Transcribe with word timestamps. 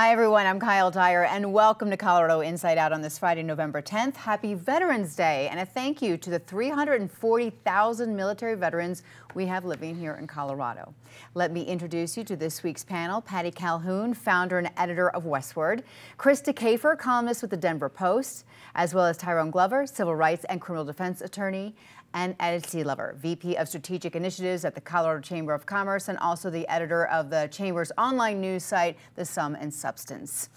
Hi, 0.00 0.12
everyone. 0.12 0.46
I'm 0.46 0.58
Kyle 0.58 0.90
Dyer, 0.90 1.24
and 1.24 1.52
welcome 1.52 1.90
to 1.90 1.96
Colorado 1.98 2.40
Inside 2.40 2.78
Out 2.78 2.90
on 2.90 3.02
this 3.02 3.18
Friday, 3.18 3.42
November 3.42 3.82
10th. 3.82 4.16
Happy 4.16 4.54
Veterans 4.54 5.14
Day, 5.14 5.46
and 5.50 5.60
a 5.60 5.66
thank 5.66 6.00
you 6.00 6.16
to 6.16 6.30
the 6.30 6.38
340,000 6.38 8.16
military 8.16 8.54
veterans 8.54 9.02
we 9.34 9.44
have 9.44 9.66
living 9.66 9.94
here 9.94 10.14
in 10.14 10.26
Colorado. 10.26 10.94
Let 11.34 11.52
me 11.52 11.64
introduce 11.64 12.16
you 12.16 12.24
to 12.24 12.34
this 12.34 12.62
week's 12.62 12.82
panel 12.82 13.20
Patty 13.20 13.50
Calhoun, 13.50 14.14
founder 14.14 14.58
and 14.58 14.70
editor 14.78 15.10
of 15.10 15.24
Westword, 15.24 15.82
Krista 16.18 16.54
Kafer, 16.54 16.98
columnist 16.98 17.42
with 17.42 17.50
the 17.50 17.58
Denver 17.58 17.90
Post, 17.90 18.46
as 18.74 18.94
well 18.94 19.04
as 19.04 19.18
Tyrone 19.18 19.50
Glover, 19.50 19.86
civil 19.86 20.16
rights 20.16 20.46
and 20.46 20.62
criminal 20.62 20.86
defense 20.86 21.20
attorney, 21.20 21.74
and 22.14 22.34
Ed 22.40 22.62
Sealover, 22.64 23.16
VP 23.16 23.56
of 23.56 23.68
Strategic 23.68 24.16
Initiatives 24.16 24.64
at 24.64 24.74
the 24.74 24.80
Colorado 24.80 25.20
Chamber 25.20 25.54
of 25.54 25.66
Commerce 25.66 26.08
and 26.08 26.18
also 26.18 26.50
the 26.50 26.66
editor 26.68 27.06
of 27.06 27.30
the 27.30 27.48
Chamber's 27.50 27.92
online 27.96 28.40
news 28.40 28.64
site, 28.64 28.96
The 29.14 29.24
Sum 29.24 29.54
and 29.54 29.72
Substance. 29.72 30.48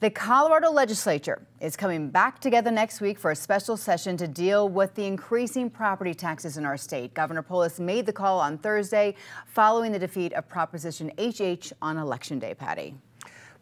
The 0.00 0.10
Colorado 0.10 0.70
legislature 0.70 1.46
is 1.60 1.76
coming 1.76 2.10
back 2.10 2.38
together 2.38 2.70
next 2.70 3.00
week 3.00 3.18
for 3.18 3.30
a 3.30 3.36
special 3.36 3.76
session 3.76 4.16
to 4.18 4.28
deal 4.28 4.68
with 4.68 4.94
the 4.94 5.06
increasing 5.06 5.70
property 5.70 6.12
taxes 6.12 6.58
in 6.58 6.66
our 6.66 6.76
state. 6.76 7.14
Governor 7.14 7.42
Polis 7.42 7.80
made 7.80 8.04
the 8.04 8.12
call 8.12 8.38
on 8.40 8.58
Thursday 8.58 9.14
following 9.46 9.92
the 9.92 9.98
defeat 9.98 10.32
of 10.34 10.46
Proposition 10.48 11.10
HH 11.18 11.72
on 11.80 11.96
Election 11.96 12.38
Day, 12.38 12.52
Patty. 12.54 12.96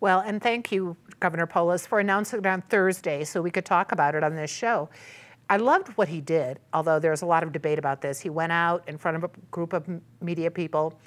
Well, 0.01 0.19
and 0.19 0.43
thank 0.43 0.73
you, 0.73 0.97
Governor 1.21 1.47
Polis, 1.47 1.87
for 1.87 2.01
announcing 2.01 2.41
it 2.41 2.47
on 2.47 2.63
Thursday 2.63 3.23
so 3.23 3.41
we 3.41 3.53
could 3.53 3.65
talk 3.65 3.93
about 3.93 4.17
it 4.17 4.25
on 4.25 4.35
this 4.35 4.51
show. 4.51 4.89
I 5.53 5.59
loved 5.59 5.89
what 5.99 6.09
he 6.09 6.23
did, 6.23 6.61
although 6.73 6.99
there's 6.99 7.21
a 7.21 7.27
lot 7.27 7.43
of 7.43 7.53
debate 7.53 7.79
about 7.79 8.01
this. 8.01 8.19
He 8.19 8.31
went 8.31 8.53
out 8.53 8.89
in 8.89 8.97
front 8.97 9.19
of 9.19 9.25
a 9.25 9.31
group 9.51 9.75
of 9.75 9.87
media 10.23 10.51
people, 10.51 10.99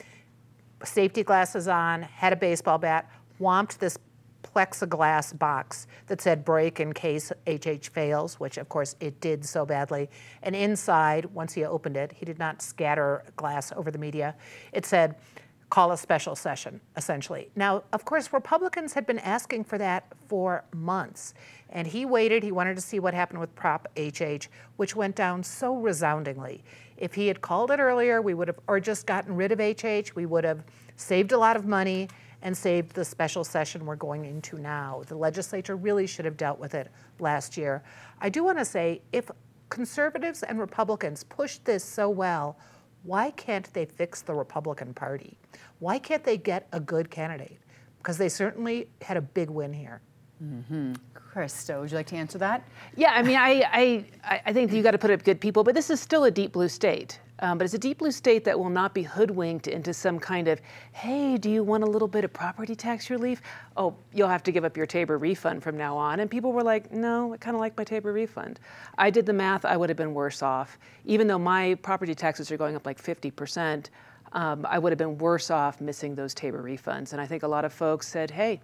safety 0.84 1.23
glasses 1.23 1.68
on, 1.68 2.04
had 2.04 2.31
a 2.31 2.35
baseball 2.35 2.77
bat, 2.77 3.09
whomped 3.40 3.80
this 3.80 3.98
plexiglass 4.44 5.35
box 5.40 5.88
that 6.05 6.21
said 6.21 6.45
break 6.45 6.80
in 6.80 6.94
case 6.94 7.31
HH 7.48 7.88
fails, 7.88 8.40
which 8.40 8.57
of 8.57 8.70
course 8.70 8.96
it 8.99 9.20
did 9.20 9.43
so 9.43 9.66
badly. 9.66 10.12
And 10.43 10.55
inside, 10.55 11.26
once 11.26 11.54
he 11.54 11.66
opened 11.66 11.98
it, 11.98 12.12
he 12.12 12.23
did 12.23 12.38
not 12.38 12.62
scatter 12.62 13.23
glass 13.35 13.71
over 13.71 13.90
the 13.90 13.98
media. 13.98 14.35
It 14.73 14.85
said, 14.85 15.16
call 15.70 15.91
a 15.91 15.98
special 15.98 16.35
session, 16.35 16.80
essentially. 16.96 17.49
Now, 17.55 17.84
of 17.91 18.05
course, 18.05 18.32
Republicans 18.32 18.94
had 18.94 19.05
been 19.05 19.20
asking 19.20 19.63
for 19.63 19.77
that 19.77 20.05
for 20.27 20.63
months. 20.74 21.34
And 21.70 21.88
he 21.88 22.05
waited, 22.05 22.44
he 22.44 22.52
wanted 22.52 22.76
to 22.76 22.82
see 22.82 22.99
what 22.99 23.13
happened 23.13 23.40
with 23.40 23.54
Prop 23.55 23.88
HH, 23.98 24.48
which 24.77 24.96
went 24.96 25.16
down 25.16 25.44
so 25.44 25.76
resoundingly. 25.76 26.63
If 26.98 27.13
he 27.13 27.27
had 27.27 27.41
called 27.41 27.72
it 27.72 27.80
earlier, 27.80 28.22
we 28.22 28.34
would 28.34 28.48
have, 28.48 28.60
or 28.68 28.80
just 28.80 29.05
gotten 29.05 29.35
rid 29.35 29.52
of 29.52 29.60
HH, 29.60 30.16
we 30.16 30.26
would 30.26 30.44
have 30.44 30.63
saved 30.96 31.32
a 31.32 31.38
lot 31.38 31.55
of 31.55 31.66
money 31.66 32.07
and 32.41 32.55
saved 32.55 32.94
the 32.94 33.04
special 33.04 33.44
session 33.44 33.85
we're 33.85 33.96
going 33.96 34.26
into 34.26 34.60
now. 34.60 35.02
The 35.07 35.16
legislature 35.16 35.76
really 35.76 36.05
should 36.05 36.26
have 36.26 36.38
dealt 36.38 36.60
with 36.60 36.76
it 36.76 36.90
last 37.20 37.57
year. 37.57 37.84
I 38.22 38.29
do 38.29 38.44
want 38.44 38.60
to 38.60 38.66
say 38.66 39.02
if 39.12 39.32
conservatives 39.70 40.44
and 40.44 40.60
Republicans 40.60 41.24
pushed 41.24 41.66
this 41.66 41.84
so 41.84 42.07
well, 42.07 42.57
why 43.05 43.31
can't 43.31 43.71
they 43.73 43.85
fix 43.85 44.21
the 44.21 44.34
Republican 44.34 44.93
Party? 44.93 45.37
Why 45.79 45.99
can't 45.99 46.23
they 46.23 46.37
get 46.37 46.67
a 46.71 46.79
good 46.79 47.09
candidate? 47.09 47.59
Because 47.99 48.17
they 48.17 48.29
certainly 48.29 48.87
had 49.01 49.17
a 49.17 49.21
big 49.21 49.49
win 49.49 49.73
here. 49.73 50.01
Mm-hmm. 50.43 50.93
Krista, 51.13 51.79
would 51.79 51.91
you 51.91 51.98
like 51.98 52.07
to 52.07 52.15
answer 52.15 52.37
that? 52.39 52.67
Yeah, 52.95 53.11
I 53.13 53.21
mean, 53.21 53.37
I, 53.37 54.05
I, 54.23 54.41
I 54.45 54.53
think 54.53 54.71
you 54.71 54.81
got 54.81 54.91
to 54.91 54.98
put 54.98 55.11
up 55.11 55.23
good 55.23 55.39
people, 55.39 55.63
but 55.63 55.76
this 55.76 55.89
is 55.89 55.99
still 55.99 56.26
a 56.26 56.31
deep 56.31 56.53
blue 56.53 56.70
state. 56.70 57.20
Um, 57.40 57.58
but 57.58 57.66
it's 57.66 57.74
a 57.74 57.80
deep 57.80 57.98
blue 57.98 58.12
state 58.12 58.46
that 58.46 58.58
will 58.58 58.70
not 58.70 58.94
be 58.94 59.04
hoodwinked 59.04 59.68
into 59.68 59.94
some 59.94 60.20
kind 60.20 60.48
of, 60.48 60.62
hey, 60.94 61.38
do 61.38 61.50
you 61.50 61.64
want 61.64 61.84
a 61.84 61.88
little 61.88 62.08
bit 62.08 62.24
of 62.24 62.32
property 62.32 62.76
tax 62.76 63.10
relief? 63.10 63.41
Oh, 63.76 63.96
you'll 64.14 64.30
have 64.30 64.44
to 64.44 64.52
give 64.52 64.64
up 64.64 64.78
your 64.78 64.86
Tabor 64.86 65.18
refund 65.18 65.62
from 65.62 65.75
now 65.75 65.97
on. 65.97 66.22
And 66.22 66.31
people 66.31 66.53
were 66.53 66.63
like, 66.63 66.91
no, 66.91 67.34
I 67.34 67.38
kind 67.38 67.56
of 67.56 67.59
like 67.59 67.75
my 67.78 67.84
Tabor 67.84 68.13
refund. 68.13 68.59
I 68.97 69.09
did 69.09 69.25
the 69.25 69.34
math, 69.34 69.66
I 69.66 69.75
would 69.75 69.90
have 69.90 69.97
been 69.97 70.13
worse 70.13 70.41
off. 70.41 70.78
Even 71.03 71.28
though 71.28 71.40
my 71.40 71.75
property 71.75 72.16
taxes 72.16 72.51
are 72.51 72.57
going 72.57 72.75
up 72.75 72.85
like 72.85 73.01
50%, 73.03 73.90
um, 74.31 74.66
I 74.69 74.79
would 74.79 74.91
have 74.91 74.97
been 74.97 75.18
worse 75.18 75.51
off 75.51 75.81
missing 75.81 76.16
those 76.16 76.34
Tabor 76.34 76.63
refunds. 76.63 77.12
And 77.12 77.22
I 77.22 77.25
think 77.25 77.44
a 77.44 77.47
lot 77.47 77.66
of 77.66 77.74
folks 77.74 78.07
said, 78.07 78.31
hey, 78.31 78.62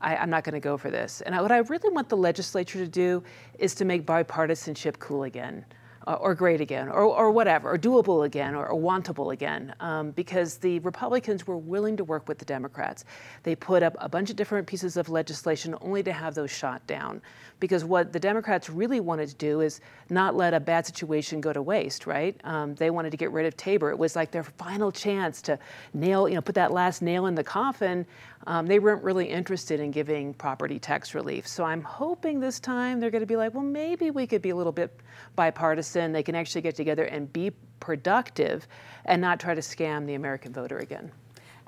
I, 0.00 0.16
am 0.16 0.30
not 0.30 0.44
going 0.44 0.54
to 0.54 0.60
go 0.60 0.76
for 0.76 0.90
this. 0.90 1.20
And 1.22 1.34
I, 1.34 1.42
what 1.42 1.52
I 1.52 1.58
really 1.58 1.90
want 1.90 2.08
the 2.08 2.16
legislature 2.16 2.78
to 2.78 2.88
do 2.88 3.22
is 3.58 3.74
to 3.76 3.84
make 3.84 4.06
bipartisanship 4.06 4.98
cool 4.98 5.24
again. 5.24 5.64
Uh, 6.08 6.12
or 6.20 6.36
great 6.36 6.60
again, 6.60 6.88
or, 6.88 7.02
or 7.02 7.32
whatever, 7.32 7.72
or 7.72 7.76
doable 7.76 8.24
again, 8.24 8.54
or, 8.54 8.68
or 8.68 8.80
wantable 8.80 9.32
again, 9.32 9.74
um, 9.80 10.12
because 10.12 10.56
the 10.58 10.78
Republicans 10.80 11.48
were 11.48 11.58
willing 11.58 11.96
to 11.96 12.04
work 12.04 12.28
with 12.28 12.38
the 12.38 12.44
Democrats. 12.44 13.04
They 13.42 13.56
put 13.56 13.82
up 13.82 13.96
a 13.98 14.08
bunch 14.08 14.30
of 14.30 14.36
different 14.36 14.68
pieces 14.68 14.96
of 14.96 15.08
legislation 15.08 15.74
only 15.80 16.04
to 16.04 16.12
have 16.12 16.36
those 16.36 16.52
shot 16.52 16.86
down. 16.86 17.20
Because 17.58 17.84
what 17.84 18.12
the 18.12 18.20
Democrats 18.20 18.68
really 18.68 19.00
wanted 19.00 19.28
to 19.30 19.34
do 19.34 19.62
is 19.62 19.80
not 20.10 20.36
let 20.36 20.52
a 20.52 20.60
bad 20.60 20.84
situation 20.84 21.40
go 21.40 21.52
to 21.52 21.62
waste, 21.62 22.06
right? 22.06 22.38
Um, 22.44 22.74
they 22.74 22.90
wanted 22.90 23.10
to 23.10 23.16
get 23.16 23.32
rid 23.32 23.46
of 23.46 23.56
Tabor. 23.56 23.90
It 23.90 23.98
was 23.98 24.14
like 24.14 24.30
their 24.30 24.44
final 24.44 24.92
chance 24.92 25.40
to 25.42 25.58
nail, 25.94 26.28
you 26.28 26.34
know, 26.34 26.42
put 26.42 26.54
that 26.56 26.70
last 26.70 27.00
nail 27.00 27.26
in 27.26 27.34
the 27.34 27.44
coffin. 27.44 28.04
Um, 28.46 28.66
they 28.66 28.78
weren't 28.78 29.02
really 29.02 29.26
interested 29.26 29.80
in 29.80 29.90
giving 29.90 30.34
property 30.34 30.78
tax 30.78 31.14
relief. 31.14 31.48
So 31.48 31.64
I'm 31.64 31.82
hoping 31.82 32.40
this 32.40 32.60
time 32.60 33.00
they're 33.00 33.10
going 33.10 33.20
to 33.20 33.26
be 33.26 33.36
like, 33.36 33.54
well, 33.54 33.64
maybe 33.64 34.10
we 34.10 34.26
could 34.26 34.42
be 34.42 34.50
a 34.50 34.56
little 34.56 34.72
bit 34.72 34.94
bipartisan. 35.34 36.12
They 36.12 36.22
can 36.22 36.34
actually 36.34 36.60
get 36.60 36.74
together 36.74 37.04
and 37.04 37.32
be 37.32 37.52
productive 37.80 38.68
and 39.06 39.20
not 39.20 39.40
try 39.40 39.54
to 39.54 39.60
scam 39.62 40.06
the 40.06 40.14
American 40.14 40.52
voter 40.52 40.78
again. 40.78 41.10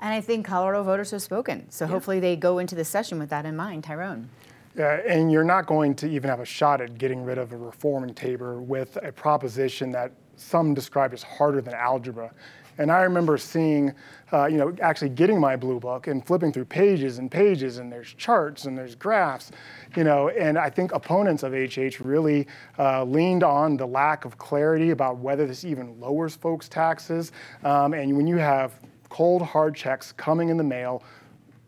And 0.01 0.13
I 0.13 0.21
think 0.21 0.45
Colorado 0.45 0.83
voters 0.83 1.11
have 1.11 1.21
spoken. 1.21 1.69
So 1.69 1.85
yeah. 1.85 1.91
hopefully 1.91 2.19
they 2.19 2.35
go 2.35 2.59
into 2.59 2.75
the 2.75 2.85
session 2.85 3.19
with 3.19 3.29
that 3.29 3.45
in 3.45 3.55
mind. 3.55 3.83
Tyrone. 3.83 4.29
Yeah, 4.79 5.01
and 5.05 5.29
you're 5.29 5.43
not 5.43 5.65
going 5.65 5.93
to 5.95 6.09
even 6.09 6.29
have 6.29 6.39
a 6.39 6.45
shot 6.45 6.79
at 6.79 6.97
getting 6.97 7.21
rid 7.21 7.37
of 7.37 7.51
a 7.51 7.57
reform 7.57 8.05
in 8.05 8.13
Tabor 8.13 8.61
with 8.61 8.97
a 9.03 9.11
proposition 9.11 9.91
that 9.91 10.13
some 10.37 10.73
describe 10.73 11.11
as 11.11 11.21
harder 11.21 11.59
than 11.59 11.73
algebra. 11.73 12.31
And 12.77 12.89
I 12.89 13.01
remember 13.01 13.37
seeing, 13.37 13.93
uh, 14.31 14.45
you 14.45 14.55
know, 14.55 14.73
actually 14.81 15.09
getting 15.09 15.37
my 15.37 15.57
blue 15.57 15.81
book 15.81 16.07
and 16.07 16.25
flipping 16.25 16.53
through 16.53 16.63
pages 16.63 17.17
and 17.17 17.29
pages, 17.29 17.79
and 17.79 17.91
there's 17.91 18.13
charts 18.13 18.63
and 18.63 18.77
there's 18.77 18.95
graphs, 18.95 19.51
you 19.97 20.05
know, 20.05 20.29
and 20.29 20.57
I 20.57 20.69
think 20.69 20.93
opponents 20.93 21.43
of 21.43 21.51
HH 21.51 21.99
really 21.99 22.47
uh, 22.77 23.03
leaned 23.03 23.43
on 23.43 23.75
the 23.75 23.85
lack 23.85 24.23
of 24.23 24.37
clarity 24.37 24.91
about 24.91 25.17
whether 25.17 25.45
this 25.45 25.65
even 25.65 25.99
lowers 25.99 26.37
folks' 26.37 26.69
taxes. 26.69 27.33
Um, 27.65 27.93
and 27.93 28.15
when 28.15 28.27
you 28.27 28.37
have 28.37 28.79
cold 29.09 29.41
hard 29.41 29.75
checks 29.75 30.13
coming 30.13 30.47
in 30.47 30.55
the 30.55 30.63
mail 30.63 31.03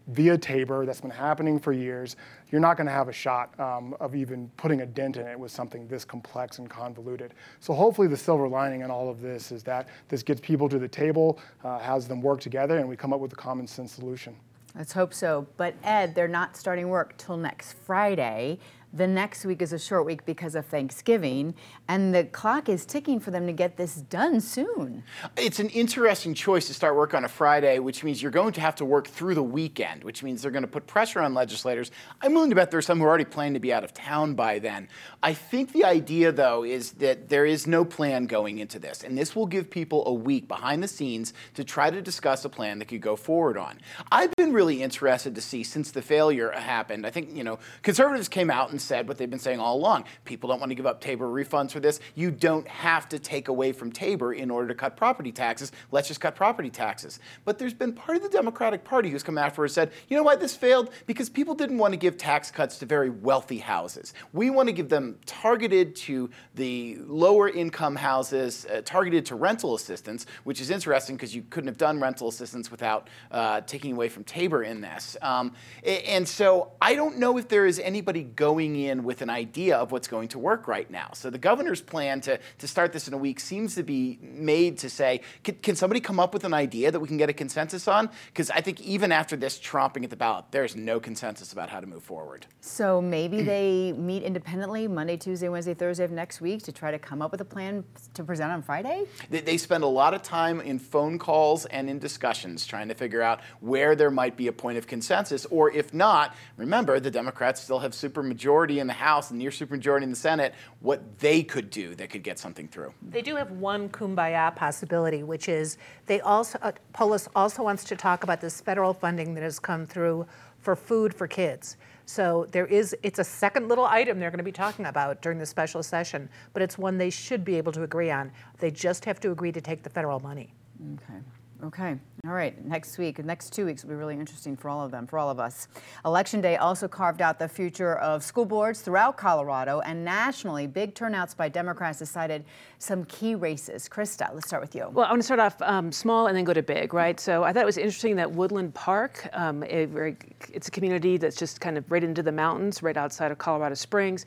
via 0.07 0.37
Tabor 0.37 0.85
that's 0.85 1.01
been 1.01 1.11
happening 1.11 1.59
for 1.59 1.73
years, 1.73 2.15
you're 2.51 2.61
not 2.61 2.77
going 2.77 2.87
to 2.87 2.93
have 2.93 3.07
a 3.07 3.13
shot 3.13 3.57
um, 3.59 3.95
of 3.99 4.15
even 4.15 4.51
putting 4.57 4.81
a 4.81 4.85
dent 4.85 5.17
in 5.17 5.25
it 5.25 5.39
with 5.39 5.51
something 5.51 5.87
this 5.87 6.05
complex 6.05 6.59
and 6.59 6.69
convoluted. 6.69 7.33
So 7.59 7.73
hopefully 7.73 8.07
the 8.07 8.17
silver 8.17 8.47
lining 8.47 8.81
in 8.81 8.91
all 8.91 9.09
of 9.09 9.21
this 9.21 9.51
is 9.51 9.63
that 9.63 9.87
this 10.09 10.21
gets 10.21 10.41
people 10.41 10.67
to 10.69 10.77
the 10.77 10.87
table, 10.87 11.39
uh, 11.63 11.79
has 11.79 12.07
them 12.07 12.21
work 12.21 12.41
together, 12.41 12.77
and 12.77 12.87
we 12.87 12.95
come 12.95 13.13
up 13.13 13.19
with 13.19 13.31
a 13.33 13.37
common 13.37 13.67
sense 13.67 13.93
solution. 13.93 14.35
Let's 14.75 14.93
hope 14.93 15.13
so. 15.13 15.47
But 15.57 15.75
Ed, 15.83 16.15
they're 16.15 16.27
not 16.27 16.55
starting 16.55 16.89
work 16.89 17.17
till 17.17 17.37
next 17.37 17.73
Friday. 17.73 18.59
The 18.93 19.07
next 19.07 19.45
week 19.45 19.61
is 19.61 19.71
a 19.71 19.79
short 19.79 20.05
week 20.05 20.25
because 20.25 20.53
of 20.53 20.65
Thanksgiving, 20.65 21.55
and 21.87 22.13
the 22.13 22.25
clock 22.25 22.67
is 22.67 22.85
ticking 22.85 23.21
for 23.21 23.31
them 23.31 23.47
to 23.47 23.53
get 23.53 23.77
this 23.77 23.95
done 23.95 24.41
soon. 24.41 25.03
It's 25.37 25.59
an 25.59 25.69
interesting 25.69 26.33
choice 26.33 26.67
to 26.67 26.73
start 26.73 26.97
work 26.97 27.13
on 27.13 27.23
a 27.23 27.29
Friday, 27.29 27.79
which 27.79 28.03
means 28.03 28.21
you're 28.21 28.31
going 28.31 28.51
to 28.51 28.59
have 28.59 28.75
to 28.75 28.85
work 28.85 29.07
through 29.07 29.35
the 29.35 29.43
weekend, 29.43 30.03
which 30.03 30.23
means 30.23 30.41
they're 30.41 30.51
going 30.51 30.63
to 30.63 30.67
put 30.67 30.87
pressure 30.87 31.21
on 31.21 31.33
legislators. 31.33 31.89
I'm 32.21 32.33
willing 32.33 32.49
to 32.49 32.55
bet 32.55 32.69
there's 32.69 32.85
some 32.85 32.99
who 32.99 33.05
are 33.05 33.07
already 33.07 33.23
planning 33.23 33.53
to 33.53 33.61
be 33.61 33.71
out 33.71 33.85
of 33.85 33.93
town 33.93 34.33
by 34.33 34.59
then. 34.59 34.89
I 35.23 35.35
think 35.35 35.71
the 35.71 35.85
idea, 35.85 36.33
though, 36.33 36.65
is 36.65 36.91
that 36.93 37.29
there 37.29 37.45
is 37.45 37.67
no 37.67 37.85
plan 37.85 38.25
going 38.25 38.57
into 38.57 38.77
this, 38.77 39.03
and 39.03 39.17
this 39.17 39.37
will 39.37 39.47
give 39.47 39.69
people 39.69 40.05
a 40.05 40.13
week 40.13 40.49
behind 40.49 40.83
the 40.83 40.89
scenes 40.89 41.33
to 41.53 41.63
try 41.63 41.91
to 41.91 42.01
discuss 42.01 42.43
a 42.43 42.49
plan 42.49 42.79
that 42.79 42.89
could 42.89 43.01
go 43.01 43.15
forward 43.15 43.57
on. 43.57 43.79
I've 44.11 44.35
been 44.35 44.51
really 44.51 44.83
interested 44.83 45.33
to 45.35 45.41
see 45.41 45.63
since 45.63 45.91
the 45.91 46.01
failure 46.01 46.51
happened. 46.51 47.07
I 47.07 47.09
think, 47.09 47.33
you 47.33 47.45
know, 47.45 47.57
conservatives 47.83 48.27
came 48.27 48.49
out 48.49 48.71
and 48.71 48.80
said 48.81 49.07
what 49.07 49.17
they've 49.17 49.29
been 49.29 49.39
saying 49.39 49.59
all 49.59 49.77
along. 49.77 50.05
People 50.25 50.49
don't 50.49 50.59
want 50.59 50.69
to 50.69 50.75
give 50.75 50.85
up 50.85 51.01
Tabor 51.01 51.27
refunds 51.27 51.71
for 51.71 51.79
this. 51.79 51.99
You 52.15 52.31
don't 52.31 52.67
have 52.67 53.07
to 53.09 53.19
take 53.19 53.47
away 53.47 53.71
from 53.71 53.91
Tabor 53.91 54.33
in 54.33 54.51
order 54.51 54.67
to 54.67 54.75
cut 54.75 54.97
property 54.97 55.31
taxes. 55.31 55.71
Let's 55.91 56.07
just 56.07 56.19
cut 56.19 56.35
property 56.35 56.69
taxes. 56.69 57.19
But 57.45 57.59
there's 57.59 57.73
been 57.73 57.93
part 57.93 58.17
of 58.17 58.23
the 58.23 58.29
Democratic 58.29 58.83
Party 58.83 59.09
who's 59.09 59.23
come 59.23 59.37
after 59.37 59.63
and 59.63 59.71
said, 59.71 59.91
you 60.07 60.17
know 60.17 60.23
why 60.23 60.35
this 60.35 60.55
failed? 60.55 60.91
Because 61.05 61.29
people 61.29 61.55
didn't 61.55 61.77
want 61.77 61.93
to 61.93 61.97
give 61.97 62.17
tax 62.17 62.51
cuts 62.51 62.79
to 62.79 62.85
very 62.85 63.09
wealthy 63.09 63.59
houses. 63.59 64.13
We 64.33 64.49
want 64.49 64.67
to 64.69 64.73
give 64.73 64.89
them 64.89 65.17
targeted 65.25 65.95
to 65.97 66.29
the 66.55 66.97
lower 67.05 67.49
income 67.49 67.95
houses, 67.95 68.65
uh, 68.65 68.81
targeted 68.83 69.25
to 69.27 69.35
rental 69.35 69.75
assistance, 69.75 70.25
which 70.43 70.61
is 70.61 70.69
interesting 70.69 71.15
because 71.15 71.35
you 71.35 71.43
couldn't 71.49 71.67
have 71.67 71.77
done 71.77 71.99
rental 71.99 72.27
assistance 72.27 72.71
without 72.71 73.09
uh, 73.31 73.61
taking 73.61 73.93
away 73.93 74.09
from 74.09 74.23
Tabor 74.23 74.63
in 74.63 74.81
this. 74.81 75.17
Um, 75.21 75.53
and 75.83 76.27
so 76.27 76.73
I 76.81 76.95
don't 76.95 77.17
know 77.17 77.37
if 77.37 77.47
there 77.47 77.65
is 77.65 77.79
anybody 77.79 78.23
going 78.23 78.70
coming 78.71 78.89
in 78.89 79.03
with 79.03 79.21
an 79.21 79.29
idea 79.29 79.77
of 79.77 79.91
what's 79.91 80.07
going 80.07 80.29
to 80.29 80.39
work 80.39 80.67
right 80.67 80.89
now. 80.89 81.09
So 81.13 81.29
the 81.29 81.37
governor's 81.37 81.81
plan 81.81 82.21
to, 82.21 82.39
to 82.59 82.67
start 82.67 82.93
this 82.93 83.07
in 83.07 83.13
a 83.13 83.17
week 83.17 83.39
seems 83.39 83.75
to 83.75 83.83
be 83.83 84.17
made 84.21 84.77
to 84.79 84.89
say, 84.89 85.21
can, 85.43 85.55
can 85.55 85.75
somebody 85.75 85.99
come 85.99 86.19
up 86.19 86.33
with 86.33 86.43
an 86.43 86.53
idea 86.53 86.91
that 86.91 86.99
we 86.99 87.07
can 87.07 87.17
get 87.17 87.29
a 87.29 87.33
consensus 87.33 87.87
on? 87.87 88.09
Because 88.27 88.49
I 88.49 88.61
think 88.61 88.79
even 88.81 89.11
after 89.11 89.35
this 89.35 89.59
tromping 89.59 90.03
at 90.03 90.09
the 90.09 90.15
ballot, 90.15 90.45
there's 90.51 90.75
no 90.75 90.99
consensus 90.99 91.51
about 91.51 91.69
how 91.69 91.79
to 91.79 91.87
move 91.87 92.03
forward. 92.03 92.45
So 92.61 93.01
maybe 93.01 93.41
they 93.41 93.93
meet 93.93 94.23
independently 94.23 94.87
Monday, 94.87 95.17
Tuesday, 95.17 95.49
Wednesday, 95.49 95.73
Thursday 95.73 96.05
of 96.05 96.11
next 96.11 96.41
week 96.41 96.63
to 96.63 96.71
try 96.71 96.91
to 96.91 96.99
come 96.99 97.21
up 97.21 97.31
with 97.31 97.41
a 97.41 97.45
plan 97.45 97.83
to 98.13 98.23
present 98.23 98.51
on 98.51 98.61
Friday? 98.61 99.05
They, 99.29 99.41
they 99.41 99.57
spend 99.57 99.83
a 99.83 99.87
lot 99.87 100.13
of 100.13 100.23
time 100.23 100.61
in 100.61 100.79
phone 100.79 101.19
calls 101.19 101.65
and 101.65 101.89
in 101.89 101.99
discussions 101.99 102.65
trying 102.65 102.87
to 102.87 102.95
figure 102.95 103.21
out 103.21 103.41
where 103.59 103.95
there 103.95 104.11
might 104.11 104.37
be 104.37 104.47
a 104.47 104.53
point 104.53 104.77
of 104.77 104.87
consensus, 104.87 105.45
or 105.47 105.71
if 105.71 105.93
not, 105.93 106.35
remember 106.57 106.99
the 106.99 107.11
Democrats 107.11 107.61
still 107.61 107.79
have 107.79 107.91
supermajority 107.91 108.60
in 108.69 108.87
the 108.87 108.93
House 108.93 109.31
and 109.31 109.39
near 109.39 109.49
supermajority 109.49 110.03
in 110.03 110.09
the 110.09 110.15
Senate, 110.15 110.53
what 110.79 111.19
they 111.19 111.43
could 111.43 111.69
do 111.69 111.95
that 111.95 112.09
could 112.09 112.23
get 112.23 112.37
something 112.37 112.67
through. 112.67 112.93
They 113.01 113.21
do 113.21 113.35
have 113.35 113.51
one 113.51 113.89
kumbaya 113.89 114.55
possibility, 114.55 115.23
which 115.23 115.49
is 115.49 115.77
they 116.05 116.21
also, 116.21 116.59
uh, 116.61 116.71
Polis 116.93 117.27
also 117.35 117.63
wants 117.63 117.83
to 117.85 117.95
talk 117.95 118.23
about 118.23 118.41
this 118.41 118.61
federal 118.61 118.93
funding 118.93 119.33
that 119.33 119.43
has 119.43 119.59
come 119.59 119.85
through 119.85 120.25
for 120.59 120.75
food 120.75 121.13
for 121.13 121.27
kids. 121.27 121.77
So 122.05 122.47
there 122.51 122.65
is, 122.65 122.95
it's 123.03 123.19
a 123.19 123.23
second 123.23 123.67
little 123.67 123.85
item 123.85 124.19
they're 124.19 124.31
going 124.31 124.37
to 124.37 124.43
be 124.43 124.51
talking 124.51 124.85
about 124.85 125.21
during 125.21 125.39
the 125.39 125.45
special 125.45 125.81
session, 125.81 126.29
but 126.53 126.61
it's 126.61 126.77
one 126.77 126.97
they 126.97 127.09
should 127.09 127.45
be 127.45 127.55
able 127.55 127.71
to 127.71 127.83
agree 127.83 128.11
on. 128.11 128.31
They 128.59 128.69
just 128.71 129.05
have 129.05 129.19
to 129.21 129.31
agree 129.31 129.51
to 129.51 129.61
take 129.61 129.81
the 129.81 129.89
federal 129.89 130.19
money. 130.19 130.53
Okay. 130.93 131.19
Okay. 131.63 131.95
All 132.25 132.33
right. 132.33 132.63
Next 132.65 132.97
week, 132.97 133.23
next 133.23 133.53
two 133.53 133.67
weeks 133.67 133.83
will 133.83 133.89
be 133.89 133.95
really 133.95 134.15
interesting 134.15 134.57
for 134.57 134.67
all 134.67 134.83
of 134.83 134.89
them, 134.89 135.05
for 135.05 135.19
all 135.19 135.29
of 135.29 135.39
us. 135.39 135.67
Election 136.05 136.41
day 136.41 136.57
also 136.57 136.87
carved 136.87 137.21
out 137.21 137.37
the 137.37 137.47
future 137.47 137.97
of 137.97 138.23
school 138.23 138.45
boards 138.45 138.81
throughout 138.81 139.15
Colorado 139.15 139.79
and 139.81 140.03
nationally. 140.03 140.65
Big 140.65 140.95
turnouts 140.95 141.35
by 141.35 141.49
Democrats 141.49 141.99
decided 141.99 142.45
some 142.79 143.05
key 143.05 143.35
races. 143.35 143.87
Krista, 143.87 144.33
let's 144.33 144.47
start 144.47 144.61
with 144.61 144.73
you. 144.73 144.89
Well, 144.91 145.05
I 145.05 145.09
want 145.09 145.21
to 145.21 145.25
start 145.25 145.39
off 145.39 145.61
um, 145.61 145.91
small 145.91 146.27
and 146.27 146.35
then 146.35 146.45
go 146.45 146.53
to 146.53 146.63
big, 146.63 146.95
right? 146.95 147.19
So 147.19 147.43
I 147.43 147.53
thought 147.53 147.61
it 147.61 147.67
was 147.67 147.77
interesting 147.77 148.15
that 148.15 148.31
Woodland 148.31 148.73
Park, 148.73 149.29
um, 149.33 149.63
it's 149.63 150.67
a 150.67 150.71
community 150.71 151.17
that's 151.17 151.35
just 151.35 151.61
kind 151.61 151.77
of 151.77 151.89
right 151.91 152.03
into 152.03 152.23
the 152.23 152.31
mountains, 152.31 152.81
right 152.81 152.97
outside 152.97 153.31
of 153.31 153.37
Colorado 153.37 153.75
Springs. 153.75 154.25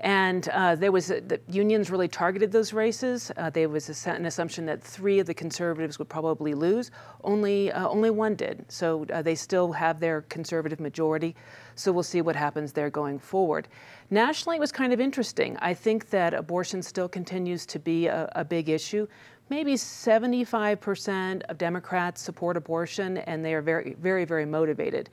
And 0.00 0.48
uh, 0.50 0.76
there 0.76 0.92
was 0.92 1.10
a, 1.10 1.20
the 1.20 1.40
unions 1.48 1.90
really 1.90 2.06
targeted 2.06 2.52
those 2.52 2.72
races. 2.72 3.32
Uh, 3.36 3.50
there 3.50 3.68
was 3.68 4.06
a, 4.06 4.10
an 4.10 4.26
assumption 4.26 4.64
that 4.66 4.82
three 4.82 5.18
of 5.18 5.26
the 5.26 5.34
conservatives 5.34 5.98
would 5.98 6.08
probably 6.08 6.54
lose. 6.54 6.90
Only 7.24 7.72
uh, 7.72 7.88
only 7.88 8.10
one 8.10 8.36
did. 8.36 8.64
So 8.68 9.06
uh, 9.12 9.22
they 9.22 9.34
still 9.34 9.72
have 9.72 9.98
their 9.98 10.22
conservative 10.22 10.78
majority. 10.78 11.34
So 11.78 11.92
we'll 11.92 12.02
see 12.02 12.20
what 12.20 12.36
happens 12.36 12.72
there 12.72 12.90
going 12.90 13.18
forward. 13.18 13.68
Nationally, 14.10 14.56
it 14.56 14.60
was 14.60 14.72
kind 14.72 14.92
of 14.92 15.00
interesting. 15.00 15.56
I 15.60 15.74
think 15.74 16.10
that 16.10 16.34
abortion 16.34 16.82
still 16.82 17.08
continues 17.08 17.66
to 17.66 17.78
be 17.78 18.06
a, 18.06 18.30
a 18.34 18.44
big 18.44 18.68
issue 18.68 19.06
maybe 19.50 19.74
75% 19.74 21.42
of 21.48 21.58
Democrats 21.58 22.20
support 22.20 22.56
abortion, 22.56 23.18
and 23.18 23.44
they 23.44 23.54
are 23.54 23.62
very, 23.62 23.94
very, 24.00 24.24
very 24.24 24.44
motivated 24.44 25.10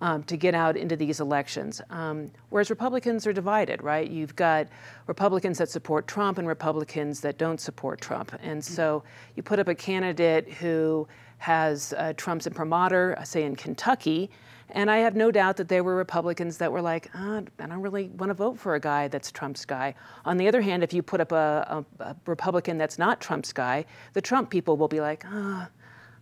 um, 0.00 0.22
to 0.24 0.36
get 0.36 0.54
out 0.54 0.76
into 0.76 0.96
these 0.96 1.20
elections. 1.20 1.80
Um, 1.90 2.30
whereas 2.50 2.70
Republicans 2.70 3.26
are 3.26 3.32
divided, 3.32 3.82
right? 3.82 4.08
You've 4.08 4.36
got 4.36 4.68
Republicans 5.06 5.58
that 5.58 5.70
support 5.70 6.06
Trump 6.06 6.38
and 6.38 6.46
Republicans 6.46 7.20
that 7.20 7.38
don't 7.38 7.60
support 7.60 8.00
Trump. 8.00 8.32
And 8.42 8.64
so 8.64 9.02
you 9.36 9.42
put 9.42 9.58
up 9.58 9.68
a 9.68 9.74
candidate 9.74 10.52
who 10.52 11.08
has 11.38 11.94
uh, 11.96 12.12
Trump's 12.16 12.46
imprimatur, 12.46 13.16
say 13.24 13.44
in 13.44 13.56
Kentucky, 13.56 14.30
and 14.70 14.90
I 14.90 14.98
have 14.98 15.16
no 15.16 15.30
doubt 15.30 15.56
that 15.56 15.68
there 15.68 15.82
were 15.82 15.96
Republicans 15.96 16.58
that 16.58 16.70
were 16.70 16.82
like, 16.82 17.10
oh, 17.14 17.44
I 17.58 17.66
don't 17.66 17.80
really 17.80 18.08
want 18.08 18.30
to 18.30 18.34
vote 18.34 18.58
for 18.58 18.74
a 18.74 18.80
guy 18.80 19.08
that's 19.08 19.32
Trump's 19.32 19.64
guy. 19.64 19.94
On 20.24 20.36
the 20.36 20.48
other 20.48 20.60
hand, 20.60 20.82
if 20.82 20.92
you 20.92 21.02
put 21.02 21.20
up 21.20 21.32
a, 21.32 21.84
a, 21.98 22.04
a 22.04 22.16
Republican 22.26 22.76
that's 22.76 22.98
not 22.98 23.20
Trump's 23.20 23.52
guy, 23.52 23.86
the 24.12 24.20
Trump 24.20 24.50
people 24.50 24.76
will 24.76 24.88
be 24.88 25.00
like, 25.00 25.24
oh, 25.26 25.66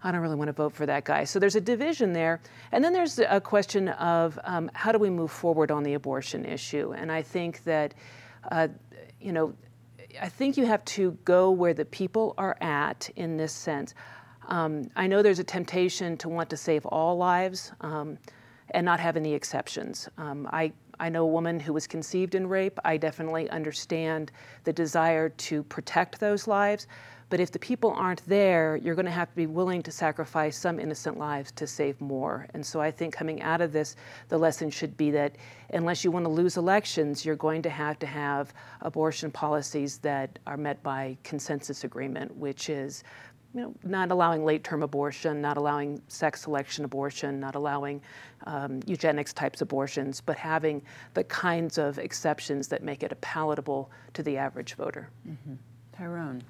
I 0.03 0.13
don't 0.13 0.21
really 0.21 0.37
want 0.37 0.49
to 0.49 0.53
vote 0.53 0.73
for 0.73 0.87
that 0.87 1.05
guy. 1.05 1.25
So 1.25 1.39
there's 1.39 1.57
a 1.57 1.61
division 1.61 2.13
there. 2.13 2.41
And 2.71 2.85
then 2.85 2.93
there's 2.93 3.19
a 3.19 3.41
question 3.41 3.89
of 3.89 4.39
um, 4.45 4.71
how 4.75 4.93
do 4.93 4.99
we 4.99 5.11
move 5.11 5.33
forward 5.33 5.71
on 5.71 5.83
the 5.83 5.95
abortion 5.95 6.45
issue? 6.45 6.93
And 6.93 7.11
I 7.11 7.23
think 7.23 7.65
that, 7.65 7.95
uh, 8.53 8.69
you 9.21 9.33
know, 9.33 9.55
I 10.21 10.29
think 10.29 10.57
you 10.57 10.67
have 10.67 10.85
to 10.85 11.13
go 11.25 11.51
where 11.51 11.75
the 11.75 11.85
people 11.85 12.35
are 12.39 12.57
at 12.61 13.11
in 13.17 13.37
this 13.37 13.53
sense. 13.53 13.95
Um, 14.49 14.91
I 14.97 15.07
know 15.07 15.23
there's 15.23 15.39
a 15.39 15.45
temptation 15.45 16.17
to 16.19 16.29
want 16.29 16.51
to 16.51 16.57
save 16.57 16.87
all 16.87 17.17
lives 17.17 17.73
um, 17.81 18.19
and 18.71 18.85
not 18.85 19.01
have 19.01 19.17
any 19.17 19.35
exceptions. 19.35 20.09
Um, 20.19 20.49
I, 20.53 20.73
I 20.99 21.09
know 21.09 21.23
a 21.25 21.31
woman 21.31 21.61
who 21.61 21.73
was 21.73 21.87
conceived 21.87 22.35
in 22.35 22.47
rape. 22.47 22.79
I 22.85 22.97
definitely 22.97 23.51
understand 23.51 24.33
the 24.65 24.73
desire 24.73 25.29
to 25.29 25.63
protect 25.65 26.21
those 26.21 26.47
lives. 26.47 26.87
But 27.29 27.41
if 27.41 27.51
the 27.51 27.59
people 27.59 27.91
aren't 27.91 28.25
there, 28.29 28.77
you're 28.77 28.95
going 28.95 29.07
to 29.07 29.11
have 29.11 29.31
to 29.31 29.37
be 29.37 29.47
willing 29.47 29.83
to 29.83 29.91
sacrifice 29.91 30.57
some 30.57 30.79
innocent 30.79 31.19
lives 31.19 31.51
to 31.53 31.67
save 31.67 32.01
more. 32.01 32.47
And 32.55 32.65
so 32.65 32.81
I 32.81 32.93
think 32.93 33.13
coming 33.13 33.43
out 33.43 33.61
of 33.61 33.73
this, 33.73 33.97
the 34.29 34.39
lesson 34.39 34.71
should 34.71 34.97
be 34.97 35.11
that 35.11 35.35
unless 35.71 36.05
you 36.05 36.13
want 36.13 36.25
to 36.25 36.31
lose 36.31 36.57
elections, 36.57 37.25
you're 37.25 37.35
going 37.35 37.63
to 37.63 37.71
have 37.71 37.99
to 37.99 38.07
have 38.07 38.55
abortion 38.83 39.33
policies 39.33 39.99
that 39.99 40.39
are 40.47 40.57
met 40.57 40.81
by 40.85 41.19
consensus 41.25 41.83
agreement, 41.83 42.37
which 42.37 42.71
is 42.71 43.03
you 43.57 43.63
know, 43.63 43.75
not 43.85 44.11
allowing 44.11 44.45
late-term 44.45 44.83
abortion, 44.83 45.41
not 45.41 45.57
allowing 45.57 46.03
sex 46.09 46.43
selection 46.43 46.85
abortion, 46.85 47.41
not 47.41 47.55
allowing 47.55 48.03
um, 48.47 48.81
eugenics 48.87 49.33
types 49.33 49.63
abortions, 49.63 50.21
but 50.21 50.37
having 50.37 50.83
the 51.15 51.25
kinds 51.25 51.79
of 51.79 51.99
exceptions 51.99 52.69
that 52.69 52.83
make 52.83 53.03
it 53.03 53.19
palatable 53.23 53.91
to 54.13 54.23
the 54.23 54.37
average 54.37 54.75
voter. 54.75 55.09
Mm-hmm. 55.27 55.55
Tyrone. 55.97 56.43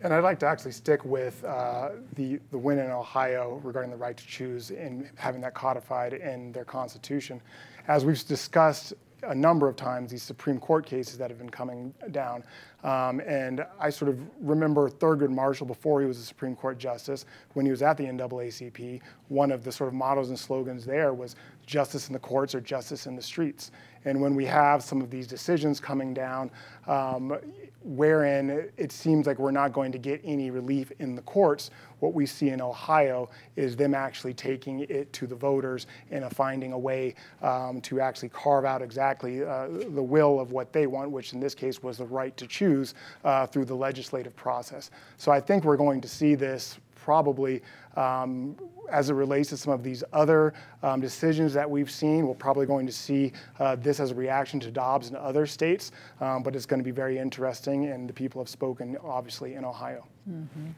And 0.00 0.12
I'd 0.12 0.24
like 0.24 0.40
to 0.40 0.46
actually 0.46 0.72
stick 0.72 1.04
with 1.04 1.44
uh, 1.44 1.90
the, 2.16 2.40
the 2.50 2.58
win 2.58 2.80
in 2.80 2.90
Ohio 2.90 3.60
regarding 3.62 3.92
the 3.92 3.96
right 3.96 4.16
to 4.16 4.26
choose 4.26 4.72
and 4.72 5.08
having 5.14 5.40
that 5.42 5.54
codified 5.54 6.14
in 6.14 6.50
their 6.50 6.64
constitution. 6.64 7.40
As 7.86 8.04
we've 8.04 8.26
discussed 8.26 8.94
a 9.22 9.34
number 9.34 9.68
of 9.68 9.76
times, 9.76 10.10
these 10.10 10.22
Supreme 10.22 10.58
Court 10.58 10.86
cases 10.86 11.18
that 11.18 11.30
have 11.30 11.38
been 11.38 11.50
coming 11.50 11.92
down. 12.10 12.42
Um, 12.82 13.20
and 13.20 13.64
I 13.78 13.90
sort 13.90 14.08
of 14.08 14.18
remember 14.40 14.88
Thurgood 14.88 15.30
Marshall 15.30 15.66
before 15.66 16.00
he 16.00 16.06
was 16.06 16.18
a 16.18 16.22
Supreme 16.22 16.56
Court 16.56 16.78
justice, 16.78 17.26
when 17.52 17.66
he 17.66 17.70
was 17.70 17.82
at 17.82 17.96
the 17.96 18.04
NAACP, 18.04 19.00
one 19.28 19.52
of 19.52 19.64
the 19.64 19.72
sort 19.72 19.88
of 19.88 19.94
mottos 19.94 20.30
and 20.30 20.38
slogans 20.38 20.84
there 20.84 21.12
was 21.12 21.36
justice 21.66 22.08
in 22.08 22.12
the 22.12 22.18
courts 22.18 22.54
or 22.54 22.60
justice 22.60 23.06
in 23.06 23.14
the 23.16 23.22
streets. 23.22 23.70
And 24.04 24.20
when 24.20 24.34
we 24.34 24.46
have 24.46 24.82
some 24.82 25.00
of 25.02 25.10
these 25.10 25.26
decisions 25.26 25.78
coming 25.78 26.14
down, 26.14 26.50
um, 26.86 27.38
wherein 27.82 28.70
it 28.76 28.92
seems 28.92 29.26
like 29.26 29.38
we're 29.38 29.50
not 29.50 29.72
going 29.72 29.90
to 29.92 29.98
get 29.98 30.20
any 30.24 30.50
relief 30.50 30.92
in 30.98 31.14
the 31.14 31.22
courts, 31.22 31.70
what 32.00 32.14
we 32.14 32.26
see 32.26 32.50
in 32.50 32.60
Ohio 32.60 33.30
is 33.56 33.76
them 33.76 33.94
actually 33.94 34.34
taking 34.34 34.80
it 34.80 35.12
to 35.12 35.26
the 35.26 35.34
voters 35.34 35.86
and 36.10 36.24
finding 36.34 36.72
a 36.72 36.78
way 36.78 37.14
um, 37.42 37.80
to 37.82 38.00
actually 38.00 38.28
carve 38.30 38.64
out 38.64 38.82
exactly 38.82 39.42
uh, 39.42 39.68
the 39.68 40.02
will 40.02 40.40
of 40.40 40.52
what 40.52 40.72
they 40.72 40.86
want, 40.86 41.10
which 41.10 41.32
in 41.32 41.40
this 41.40 41.54
case 41.54 41.82
was 41.82 41.98
the 41.98 42.06
right 42.06 42.36
to 42.36 42.46
choose 42.46 42.94
uh, 43.24 43.46
through 43.46 43.64
the 43.64 43.74
legislative 43.74 44.34
process. 44.36 44.90
So 45.16 45.32
I 45.32 45.40
think 45.40 45.64
we're 45.64 45.76
going 45.76 46.00
to 46.00 46.08
see 46.08 46.34
this 46.34 46.78
probably 47.04 47.62
um, 47.96 48.56
as 48.90 49.10
it 49.10 49.14
relates 49.14 49.48
to 49.50 49.56
some 49.56 49.72
of 49.72 49.82
these 49.82 50.04
other 50.12 50.52
um, 50.82 51.00
decisions 51.00 51.52
that 51.54 51.68
we've 51.68 51.90
seen. 51.90 52.26
We're 52.26 52.34
probably 52.34 52.66
going 52.66 52.86
to 52.86 52.92
see 52.92 53.32
uh, 53.58 53.76
this 53.76 54.00
as 54.00 54.10
a 54.10 54.14
reaction 54.14 54.60
to 54.60 54.70
Dobbs 54.70 55.08
in 55.08 55.16
other 55.16 55.46
states, 55.46 55.92
um, 56.20 56.42
but 56.42 56.54
it's 56.56 56.66
going 56.66 56.80
to 56.80 56.84
be 56.84 56.90
very 56.90 57.18
interesting, 57.18 57.86
and 57.86 58.08
the 58.08 58.12
people 58.12 58.40
have 58.40 58.48
spoken, 58.48 58.96
obviously, 59.02 59.54
in 59.54 59.64
Ohio. 59.64 60.06
Mm-hmm. 60.28 60.68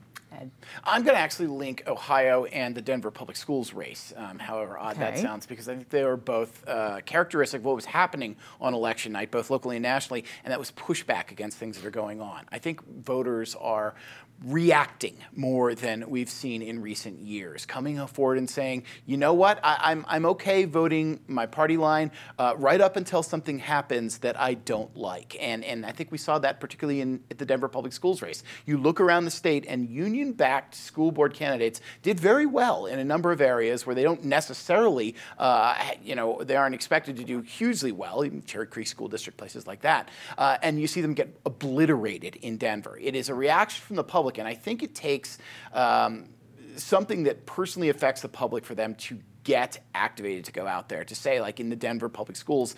Ed. 0.41 0.51
I'm 0.85 1.03
going 1.03 1.15
to 1.15 1.21
actually 1.21 1.49
link 1.49 1.83
Ohio 1.87 2.45
and 2.47 2.75
the 2.75 2.83
Denver 2.83 3.11
Public 3.11 3.37
Schools 3.37 3.73
race, 3.73 4.13
um, 4.17 4.39
however 4.39 4.79
odd 4.79 4.97
okay. 4.97 5.13
that 5.13 5.19
sounds, 5.19 5.47
because 5.47 5.69
I 5.69 5.77
think 5.77 5.91
they 5.91 6.05
were 6.05 6.17
both 6.17 6.67
uh, 6.69 7.01
characteristic 7.05 7.61
of 7.61 7.65
what 7.65 7.75
was 7.75 7.85
happening 7.85 8.37
on 8.61 8.75
election 8.75 9.13
night, 9.13 9.31
both 9.31 9.51
locally 9.51 9.77
and 9.77 9.83
nationally, 9.83 10.25
and 10.45 10.53
that 10.53 10.59
was 10.59 10.71
pushback 10.73 11.31
against 11.31 11.59
things 11.59 11.77
that 11.77 11.87
are 11.87 11.91
going 11.91 12.21
on. 12.21 12.45
I 12.51 12.59
think 12.59 12.87
voters 13.05 13.55
are 13.55 13.95
reacting 14.45 15.17
more 15.35 15.75
than 15.75 16.09
we've 16.09 16.29
seen 16.31 16.63
in 16.63 16.83
recent 16.83 17.21
years, 17.21 17.65
coming 17.65 18.05
forward 18.07 18.39
and 18.39 18.51
saying, 18.51 18.85
you 19.07 19.17
know 19.17 19.33
what, 19.33 19.61
I, 19.63 19.93
am 19.93 20.01
I'm, 20.01 20.05
I'm 20.09 20.27
okay 20.33 20.65
voting 20.65 21.21
my 21.29 21.47
party 21.47 21.77
line 21.77 22.11
uh, 22.39 22.55
right 22.57 22.81
up 22.81 22.97
until 22.97 23.23
something 23.23 23.59
happens 23.59 24.19
that 24.19 24.39
I 24.41 24.55
don't 24.55 24.97
like. 24.97 25.37
And, 25.41 25.65
and 25.65 25.87
I 25.87 25.93
think 25.93 26.11
we 26.11 26.19
saw 26.19 26.39
that 26.41 26.61
particularly 26.61 27.01
in 27.01 27.23
at 27.31 27.39
the 27.39 27.47
Denver 27.47 27.69
Public 27.69 27.93
Schools 27.93 28.23
race. 28.23 28.43
You 28.67 28.79
look 28.79 29.01
around 29.01 29.27
the 29.27 29.31
state 29.31 29.65
and 29.69 29.89
union 29.89 30.22
backed 30.31 30.77
school 30.77 31.11
board 31.11 31.35
candidates 31.35 31.81
did 32.03 32.21
very 32.21 32.47
well 32.47 32.87
in 32.87 33.01
a 33.01 33.05
number 33.05 33.33
of 33.33 33.41
areas 33.41 33.85
where 33.85 33.97
they 33.97 34.05
don't 34.05 34.23
necessarily, 34.25 35.17
uh, 35.39 35.77
you 36.05 36.15
know, 36.15 36.45
they 36.45 36.55
aren't 36.55 36.77
expected 36.77 37.17
to 37.17 37.25
do 37.25 37.41
hugely 37.41 37.91
well, 37.91 38.25
even 38.25 38.45
Cherry 38.45 38.69
Creek 38.69 38.87
School 38.87 39.09
District, 39.09 39.37
places 39.37 39.67
like 39.67 39.81
that. 39.81 40.09
Uh, 40.39 40.59
and 40.63 40.81
you 40.81 40.87
see 40.87 41.01
them 41.01 41.15
get 41.15 41.37
obliterated 41.45 42.37
in 42.37 42.59
Denver. 42.59 42.97
It 43.01 43.17
is 43.17 43.29
a 43.29 43.35
reaction 43.35 43.83
from 43.85 43.97
the 43.97 44.05
public. 44.05 44.39
And 44.39 44.47
I 44.47 44.55
think 44.55 44.85
it 44.85 44.95
takes 44.95 45.39
um, 45.73 46.29
something 46.77 47.25
that 47.25 47.47
personally 47.47 47.89
affects 47.89 48.23
the 48.23 48.29
public 48.29 48.65
for 48.65 48.77
them 48.77 48.95
to 48.95 49.19
get 49.45 49.83
activated 49.95 50.45
to 50.45 50.53
go 50.53 50.67
out 50.67 50.89
there 50.89 51.05
to 51.05 51.15
say 51.15 51.41
like 51.41 51.59
in 51.59 51.69
the 51.69 51.75
denver 51.75 52.09
public 52.09 52.37
schools 52.37 52.77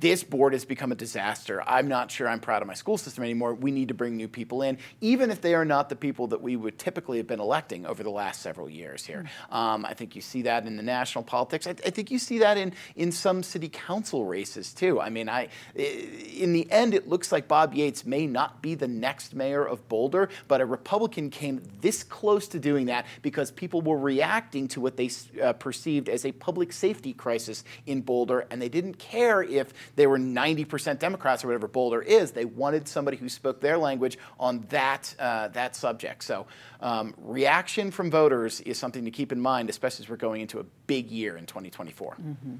this 0.00 0.24
board 0.24 0.52
has 0.52 0.64
become 0.64 0.92
a 0.92 0.94
disaster. 0.94 1.62
I'm 1.66 1.88
not 1.88 2.10
sure 2.10 2.28
i'm 2.28 2.40
proud 2.40 2.62
of 2.62 2.68
my 2.68 2.74
school 2.74 2.98
system 2.98 3.24
anymore. 3.24 3.54
We 3.54 3.70
need 3.70 3.88
to 3.88 3.94
bring 3.94 4.16
new 4.16 4.28
people 4.28 4.62
in 4.62 4.78
even 5.00 5.30
if 5.30 5.40
they 5.40 5.54
are 5.54 5.64
not 5.64 5.88
the 5.88 5.96
people 5.96 6.28
that 6.28 6.42
we 6.42 6.56
would 6.56 6.78
typically 6.78 7.18
have 7.18 7.26
been 7.26 7.40
electing 7.40 7.86
over 7.86 8.02
the 8.02 8.10
last 8.10 8.42
several 8.42 8.68
years 8.68 9.04
here. 9.04 9.24
Um, 9.50 9.84
i 9.84 9.94
think 9.94 10.14
you 10.16 10.22
see 10.22 10.42
that 10.42 10.66
in 10.66 10.76
the 10.76 10.82
national 10.82 11.24
politics. 11.24 11.66
I, 11.66 11.70
I 11.70 11.90
think 11.90 12.10
you 12.10 12.18
see 12.18 12.38
that 12.38 12.56
in 12.56 12.72
in 12.96 13.12
some 13.12 13.42
city 13.42 13.68
council 13.68 14.24
races 14.24 14.72
too. 14.72 15.00
I 15.00 15.10
mean 15.10 15.28
i 15.28 15.48
in 15.74 16.52
the 16.52 16.70
end 16.70 16.94
it 16.94 17.08
looks 17.08 17.32
like 17.32 17.48
bob 17.48 17.74
yates 17.74 18.04
may 18.04 18.26
not 18.26 18.62
be 18.62 18.74
the 18.74 18.88
next 18.88 19.34
mayor 19.34 19.64
of 19.64 19.88
boulder 19.88 20.28
but 20.46 20.60
a 20.60 20.66
republican 20.66 21.30
came 21.30 21.62
this 21.80 22.02
close 22.02 22.48
to 22.48 22.58
doing 22.58 22.86
that 22.86 23.06
because 23.22 23.50
people 23.50 23.80
were 23.80 23.98
reacting 23.98 24.68
to 24.68 24.80
what 24.80 24.96
they 24.96 25.10
uh, 25.42 25.52
perceived 25.54 26.08
as 26.08 26.24
a 26.24 26.32
public 26.32 26.72
safety 26.72 27.12
crisis 27.12 27.64
in 27.86 28.00
Boulder, 28.00 28.46
and 28.50 28.60
they 28.60 28.68
didn't 28.68 28.98
care 28.98 29.42
if 29.42 29.72
they 29.96 30.06
were 30.06 30.18
90% 30.18 30.98
Democrats 30.98 31.44
or 31.44 31.48
whatever 31.48 31.68
Boulder 31.68 32.02
is. 32.02 32.32
They 32.32 32.44
wanted 32.44 32.88
somebody 32.88 33.16
who 33.16 33.28
spoke 33.28 33.60
their 33.60 33.78
language 33.78 34.18
on 34.38 34.66
that, 34.70 35.14
uh, 35.18 35.48
that 35.48 35.76
subject. 35.76 36.24
So, 36.24 36.46
um, 36.80 37.14
reaction 37.18 37.90
from 37.90 38.10
voters 38.10 38.60
is 38.62 38.78
something 38.78 39.04
to 39.04 39.10
keep 39.10 39.32
in 39.32 39.40
mind, 39.40 39.70
especially 39.70 40.04
as 40.04 40.10
we're 40.10 40.16
going 40.16 40.40
into 40.40 40.60
a 40.60 40.64
big 40.86 41.10
year 41.10 41.36
in 41.36 41.46
2024. 41.46 42.16
Mm-hmm. 42.20 42.54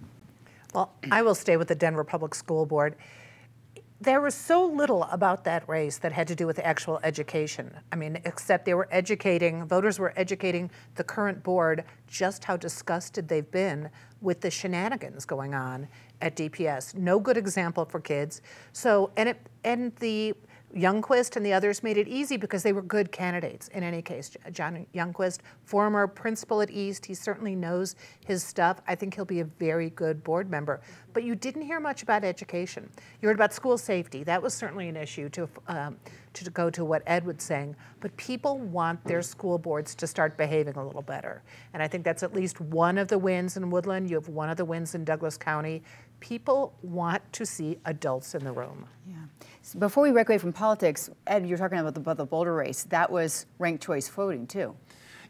Well, 0.74 0.92
I 1.10 1.22
will 1.22 1.34
stay 1.34 1.56
with 1.56 1.68
the 1.68 1.74
Denver 1.74 2.04
Public 2.04 2.34
School 2.34 2.66
Board 2.66 2.96
there 4.00 4.20
was 4.20 4.34
so 4.34 4.64
little 4.64 5.02
about 5.04 5.44
that 5.44 5.68
race 5.68 5.98
that 5.98 6.12
had 6.12 6.28
to 6.28 6.36
do 6.36 6.46
with 6.46 6.60
actual 6.60 7.00
education. 7.02 7.76
I 7.90 7.96
mean, 7.96 8.20
except 8.24 8.64
they 8.64 8.74
were 8.74 8.88
educating, 8.92 9.66
voters 9.66 9.98
were 9.98 10.12
educating 10.16 10.70
the 10.94 11.02
current 11.02 11.42
board 11.42 11.84
just 12.06 12.44
how 12.44 12.56
disgusted 12.56 13.26
they've 13.26 13.50
been 13.50 13.90
with 14.20 14.40
the 14.40 14.50
shenanigans 14.50 15.24
going 15.24 15.54
on 15.54 15.88
at 16.20 16.36
DPS. 16.36 16.94
No 16.94 17.18
good 17.18 17.36
example 17.36 17.84
for 17.84 18.00
kids. 18.00 18.42
So, 18.72 19.10
and 19.16 19.28
it, 19.30 19.38
and 19.64 19.94
the 19.96 20.34
Youngquist 20.76 21.36
and 21.36 21.46
the 21.46 21.52
others 21.52 21.82
made 21.82 21.96
it 21.96 22.06
easy 22.08 22.36
because 22.36 22.62
they 22.62 22.74
were 22.74 22.82
good 22.82 23.10
candidates 23.10 23.68
in 23.68 23.82
any 23.82 24.02
case. 24.02 24.36
John 24.52 24.86
Youngquist, 24.94 25.38
former 25.64 26.06
principal 26.06 26.60
at 26.60 26.70
East, 26.70 27.06
he 27.06 27.14
certainly 27.14 27.54
knows 27.54 27.96
his 28.26 28.44
stuff. 28.44 28.80
I 28.86 28.94
think 28.94 29.14
he'll 29.14 29.24
be 29.24 29.40
a 29.40 29.44
very 29.44 29.90
good 29.90 30.22
board 30.22 30.50
member. 30.50 30.82
But 31.14 31.24
you 31.24 31.34
didn't 31.34 31.62
hear 31.62 31.80
much 31.80 32.02
about 32.02 32.22
education. 32.22 32.90
You 33.22 33.28
heard 33.28 33.36
about 33.36 33.54
school 33.54 33.78
safety. 33.78 34.24
That 34.24 34.42
was 34.42 34.52
certainly 34.52 34.88
an 34.88 34.96
issue 34.96 35.30
to, 35.30 35.48
um, 35.68 35.96
to 36.34 36.50
go 36.50 36.68
to 36.68 36.84
what 36.84 37.02
Ed 37.06 37.24
was 37.24 37.36
saying. 37.38 37.74
But 38.00 38.14
people 38.18 38.58
want 38.58 39.02
their 39.04 39.22
school 39.22 39.56
boards 39.56 39.94
to 39.96 40.06
start 40.06 40.36
behaving 40.36 40.76
a 40.76 40.86
little 40.86 41.02
better. 41.02 41.42
And 41.72 41.82
I 41.82 41.88
think 41.88 42.04
that's 42.04 42.22
at 42.22 42.34
least 42.34 42.60
one 42.60 42.98
of 42.98 43.08
the 43.08 43.18
wins 43.18 43.56
in 43.56 43.70
Woodland. 43.70 44.10
You 44.10 44.16
have 44.16 44.28
one 44.28 44.50
of 44.50 44.58
the 44.58 44.66
wins 44.66 44.94
in 44.94 45.04
Douglas 45.04 45.38
County. 45.38 45.82
People 46.20 46.74
want 46.82 47.22
to 47.32 47.46
see 47.46 47.78
adults 47.84 48.34
in 48.34 48.44
the 48.44 48.52
room. 48.52 48.86
Yeah. 49.06 49.16
So 49.62 49.78
before 49.78 50.02
we 50.02 50.10
break 50.10 50.28
away 50.28 50.38
from 50.38 50.52
politics, 50.52 51.10
Ed, 51.26 51.46
you're 51.46 51.58
talking 51.58 51.78
about 51.78 51.94
the, 51.94 52.00
about 52.00 52.16
the 52.16 52.26
Boulder 52.26 52.54
race. 52.54 52.84
That 52.84 53.10
was 53.10 53.46
ranked 53.58 53.84
choice 53.84 54.08
voting, 54.08 54.46
too. 54.46 54.74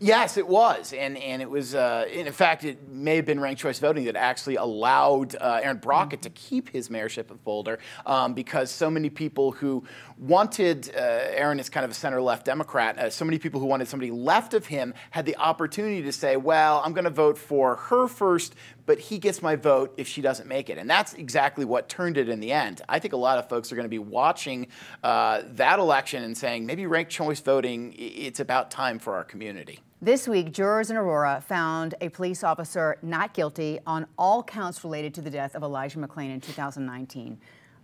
Yes, 0.00 0.36
it 0.36 0.46
was, 0.46 0.92
and 0.92 1.18
and 1.18 1.42
it 1.42 1.50
was. 1.50 1.74
Uh, 1.74 2.04
in 2.08 2.30
fact, 2.30 2.62
it 2.62 2.88
may 2.88 3.16
have 3.16 3.26
been 3.26 3.40
ranked 3.40 3.60
choice 3.60 3.80
voting 3.80 4.04
that 4.04 4.14
actually 4.14 4.54
allowed 4.54 5.34
uh, 5.34 5.58
Aaron 5.60 5.78
Brockett 5.78 6.22
to 6.22 6.30
keep 6.30 6.68
his 6.68 6.88
mayorship 6.88 7.32
of 7.32 7.42
Boulder, 7.42 7.80
um, 8.06 8.32
because 8.32 8.70
so 8.70 8.88
many 8.88 9.10
people 9.10 9.50
who 9.50 9.82
wanted 10.16 10.92
uh, 10.94 11.00
Aaron 11.00 11.58
as 11.58 11.68
kind 11.68 11.84
of 11.84 11.90
a 11.90 11.94
center-left 11.94 12.44
Democrat, 12.44 12.96
uh, 12.96 13.10
so 13.10 13.24
many 13.24 13.40
people 13.40 13.58
who 13.58 13.66
wanted 13.66 13.88
somebody 13.88 14.12
left 14.12 14.54
of 14.54 14.66
him 14.66 14.94
had 15.10 15.26
the 15.26 15.36
opportunity 15.36 16.00
to 16.02 16.12
say, 16.12 16.36
"Well, 16.36 16.80
I'm 16.84 16.92
going 16.92 17.02
to 17.02 17.10
vote 17.10 17.36
for 17.36 17.74
her 17.74 18.06
first, 18.06 18.54
but 18.86 19.00
he 19.00 19.18
gets 19.18 19.42
my 19.42 19.56
vote 19.56 19.94
if 19.96 20.06
she 20.06 20.22
doesn't 20.22 20.46
make 20.46 20.70
it," 20.70 20.78
and 20.78 20.88
that's 20.88 21.14
exactly 21.14 21.64
what 21.64 21.88
turned 21.88 22.16
it 22.16 22.28
in 22.28 22.38
the 22.38 22.52
end. 22.52 22.82
I 22.88 23.00
think 23.00 23.14
a 23.14 23.16
lot 23.16 23.38
of 23.38 23.48
folks 23.48 23.72
are 23.72 23.74
going 23.74 23.84
to 23.84 23.88
be 23.88 23.98
watching 23.98 24.68
uh, 25.02 25.42
that 25.54 25.80
election 25.80 26.22
and 26.22 26.38
saying, 26.38 26.66
maybe 26.66 26.86
ranked 26.86 27.10
choice 27.10 27.40
voting, 27.40 27.96
it's 27.98 28.38
about 28.38 28.70
time 28.70 29.00
for 29.00 29.16
our 29.16 29.24
community. 29.24 29.80
This 30.00 30.28
week, 30.28 30.52
jurors 30.52 30.90
in 30.90 30.96
Aurora 30.96 31.42
found 31.44 31.96
a 32.00 32.08
police 32.08 32.44
officer 32.44 32.98
not 33.02 33.34
guilty 33.34 33.80
on 33.84 34.06
all 34.16 34.44
counts 34.44 34.84
related 34.84 35.12
to 35.14 35.22
the 35.22 35.28
death 35.28 35.56
of 35.56 35.64
Elijah 35.64 35.98
McClain 35.98 36.32
in 36.32 36.40
2019. 36.40 37.36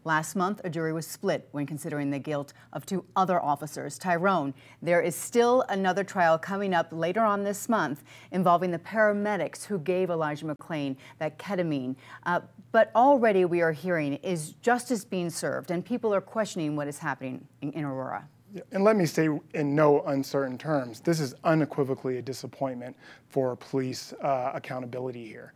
Last 0.04 0.36
month, 0.36 0.60
a 0.62 0.70
jury 0.70 0.92
was 0.92 1.08
split 1.08 1.48
when 1.50 1.66
considering 1.66 2.10
the 2.10 2.20
guilt 2.20 2.52
of 2.72 2.86
two 2.86 3.04
other 3.16 3.42
officers. 3.42 3.98
Tyrone, 3.98 4.54
there 4.80 5.00
is 5.00 5.16
still 5.16 5.64
another 5.68 6.04
trial 6.04 6.38
coming 6.38 6.72
up 6.72 6.86
later 6.92 7.22
on 7.22 7.42
this 7.42 7.68
month 7.68 8.04
involving 8.30 8.70
the 8.70 8.78
paramedics 8.78 9.64
who 9.64 9.80
gave 9.80 10.08
Elijah 10.08 10.44
McClain 10.44 10.94
that 11.18 11.36
ketamine. 11.36 11.96
Uh, 12.26 12.42
but 12.70 12.92
already 12.94 13.44
we 13.44 13.60
are 13.60 13.72
hearing 13.72 14.14
is 14.22 14.52
justice 14.62 15.04
being 15.04 15.30
served, 15.30 15.72
and 15.72 15.84
people 15.84 16.14
are 16.14 16.20
questioning 16.20 16.76
what 16.76 16.86
is 16.86 16.98
happening 16.98 17.48
in, 17.60 17.72
in 17.72 17.82
Aurora. 17.82 18.28
And 18.70 18.84
let 18.84 18.96
me 18.96 19.06
say 19.06 19.28
in 19.54 19.74
no 19.74 20.02
uncertain 20.02 20.58
terms, 20.58 21.00
this 21.00 21.18
is 21.18 21.34
unequivocally 21.44 22.18
a 22.18 22.22
disappointment 22.22 22.96
for 23.28 23.56
police 23.56 24.12
uh, 24.22 24.52
accountability 24.54 25.26
here. 25.26 25.52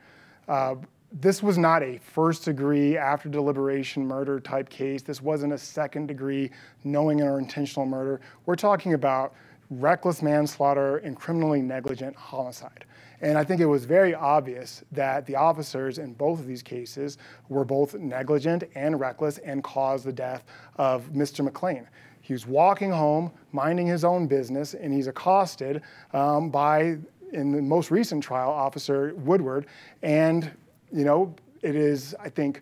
Uh, 0.48 0.76
this 1.12 1.42
was 1.42 1.56
not 1.56 1.82
a 1.82 1.98
first 1.98 2.44
degree 2.44 2.96
after 2.96 3.28
deliberation 3.28 4.06
murder 4.06 4.40
type 4.40 4.68
case. 4.68 5.02
This 5.02 5.22
wasn't 5.22 5.52
a 5.52 5.58
second 5.58 6.06
degree 6.06 6.50
knowing 6.84 7.22
or 7.22 7.38
intentional 7.38 7.86
murder. 7.86 8.20
We're 8.46 8.56
talking 8.56 8.94
about 8.94 9.34
reckless 9.70 10.22
manslaughter 10.22 10.98
and 10.98 11.16
criminally 11.16 11.62
negligent 11.62 12.16
homicide. 12.16 12.84
And 13.20 13.36
I 13.36 13.44
think 13.44 13.60
it 13.60 13.66
was 13.66 13.84
very 13.84 14.14
obvious 14.14 14.84
that 14.92 15.26
the 15.26 15.34
officers 15.34 15.98
in 15.98 16.12
both 16.14 16.38
of 16.38 16.46
these 16.46 16.62
cases 16.62 17.18
were 17.48 17.64
both 17.64 17.94
negligent 17.94 18.64
and 18.74 18.98
reckless 19.00 19.38
and 19.38 19.62
caused 19.64 20.04
the 20.04 20.12
death 20.12 20.44
of 20.76 21.10
Mr. 21.10 21.46
McClain. 21.46 21.86
He 22.28 22.34
was 22.34 22.46
walking 22.46 22.90
home, 22.90 23.32
minding 23.52 23.86
his 23.86 24.04
own 24.04 24.26
business, 24.26 24.74
and 24.74 24.92
he's 24.92 25.06
accosted 25.06 25.80
um, 26.12 26.50
by, 26.50 26.98
in 27.32 27.52
the 27.52 27.62
most 27.62 27.90
recent 27.90 28.22
trial, 28.22 28.50
Officer 28.50 29.14
Woodyard. 29.14 29.64
And, 30.02 30.50
you 30.92 31.04
know, 31.04 31.34
it 31.62 31.74
is, 31.74 32.14
I 32.20 32.28
think, 32.28 32.60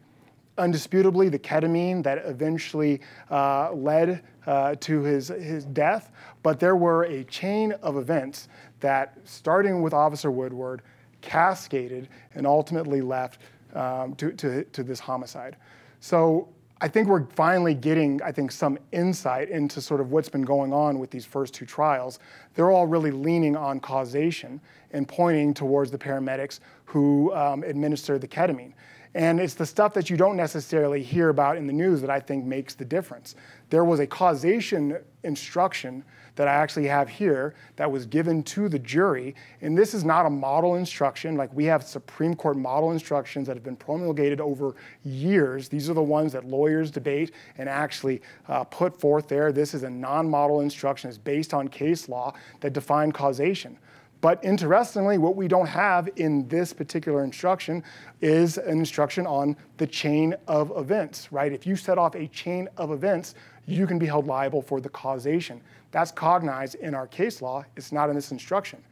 undisputably 0.57 1.33
the 1.33 1.39
ketamine 1.41 2.05
that 2.05 2.19
eventually 2.27 3.01
uh, 3.29 3.73
led 3.73 4.23
uh, 4.47 4.77
to 4.77 5.03
his, 5.03 5.29
his 5.31 5.65
death. 5.65 6.13
But 6.45 6.61
there 6.61 6.77
were 6.77 7.03
a 7.03 7.25
chain 7.25 7.73
of 7.83 7.97
events 7.97 8.47
that, 8.79 9.19
starting 9.25 9.83
with 9.83 9.93
Officer 9.93 10.31
Woodyard, 10.31 10.83
cascaded 11.23 12.07
and 12.37 12.47
ultimately 12.47 13.01
left 13.01 13.41
um, 13.75 14.15
to, 14.15 14.31
to, 14.31 14.63
to 14.63 14.85
this 14.85 15.01
homicide. 15.01 15.57
So 15.99 16.51
I 16.79 16.89
think 16.89 17.09
we're 17.09 17.25
finally 17.31 17.73
getting, 17.75 18.21
I 18.23 18.33
think, 18.33 18.53
some 18.53 18.79
insight 18.93 19.49
into 19.49 19.81
sort 19.81 20.01
of 20.03 20.11
what's 20.11 20.29
been 20.29 20.43
going 20.43 20.75
on 20.75 20.99
with 20.99 21.11
these 21.11 21.25
first 21.25 21.55
two 21.55 21.65
trials. 21.65 22.19
They're 22.55 22.71
all 22.71 22.87
really 22.87 23.11
leaning 23.11 23.57
on 23.57 23.81
causation 23.81 24.61
and 24.91 25.09
pointing 25.09 25.55
towards 25.55 25.91
the 25.91 25.97
paramedics 25.97 26.61
who 26.85 27.35
um, 27.35 27.63
administered 27.63 28.21
the 28.21 28.29
ketamine. 28.29 28.75
And 29.17 29.41
it's 29.41 29.55
the 29.55 29.65
stuff 29.65 29.95
that 29.95 30.11
you 30.11 30.19
don't 30.19 30.37
necessarily 30.37 31.03
hear 31.03 31.31
about 31.31 31.57
in 31.57 31.67
the 31.67 31.73
news 31.73 32.03
that 32.03 32.11
I 32.11 32.21
think 32.21 32.45
makes 32.45 32.75
the 32.75 32.85
difference. 32.85 33.35
There 33.71 33.83
was 33.83 33.99
a 33.99 34.07
causation 34.07 34.99
instruction 35.23 36.05
that 36.35 36.49
I 36.49 36.53
actually 36.53 36.87
have 36.89 37.09
here 37.09 37.55
that 37.77 37.91
was 37.91 38.05
given 38.05 38.43
to 38.43 38.69
the 38.69 38.79
jury. 38.79 39.35
And 39.63 39.77
this 39.77 39.95
is 39.95 40.05
not 40.05 40.27
a 40.27 40.31
model 40.31 40.75
instruction. 40.75 41.35
Like 41.35 41.51
we 41.55 41.65
have 41.65 41.83
Supreme 41.83 42.35
Court 42.35 42.59
model 42.59 42.93
instructions 42.93 43.47
that 43.47 43.57
have 43.57 43.65
been 43.65 43.75
promulgated 43.75 44.39
over 44.39 44.77
years. 45.03 45.71
These 45.71 45.89
are 45.89 45.95
the 45.95 46.03
ones 46.03 46.33
that 46.35 46.45
lawyers 46.45 46.91
debate 46.91 47.33
and 47.57 47.71
actually 47.71 48.21
uh, 48.49 48.65
put 48.65 49.01
forth 49.01 49.29
there. 49.29 49.51
This 49.51 49.73
is 49.73 49.83
a 49.83 49.89
non 49.89 50.29
model 50.29 50.61
instruction. 50.61 51.09
It's 51.09 51.17
based 51.17 51.55
on 51.55 51.69
case 51.69 52.07
law 52.11 52.35
that 52.61 52.75
define 52.75 53.13
causation. 53.13 53.79
But 54.27 54.45
interestingly, 54.45 55.19
what 55.19 55.37
we 55.37 55.47
don't 55.47 55.69
have 55.69 56.09
in 56.17 56.49
this 56.49 56.73
particular 56.73 57.23
instruction 57.23 57.85
is 58.21 58.59
an 58.59 58.81
instruction 58.81 59.25
on 59.25 59.57
the 59.77 59.87
chain 59.87 60.35
of 60.49 60.73
events, 60.77 61.31
right? 61.31 61.53
If 61.53 61.65
you 61.65 61.77
set 61.77 61.97
off 61.97 62.17
a 62.17 62.27
chain 62.27 62.69
of 62.77 62.91
events, 62.91 63.37
you 63.67 63.87
can 63.87 64.01
be 64.01 64.07
held 64.07 64.27
liable 64.27 64.63
for 64.63 64.81
the 64.81 64.89
causation. 64.89 65.61
That's 65.93 66.11
cognized 66.11 66.75
in 66.75 66.93
our 66.93 67.07
case 67.07 67.41
law, 67.41 67.65
it's 67.77 67.93
not 67.93 68.11
in 68.11 68.17
this 68.17 68.33
instruction. 68.33 68.83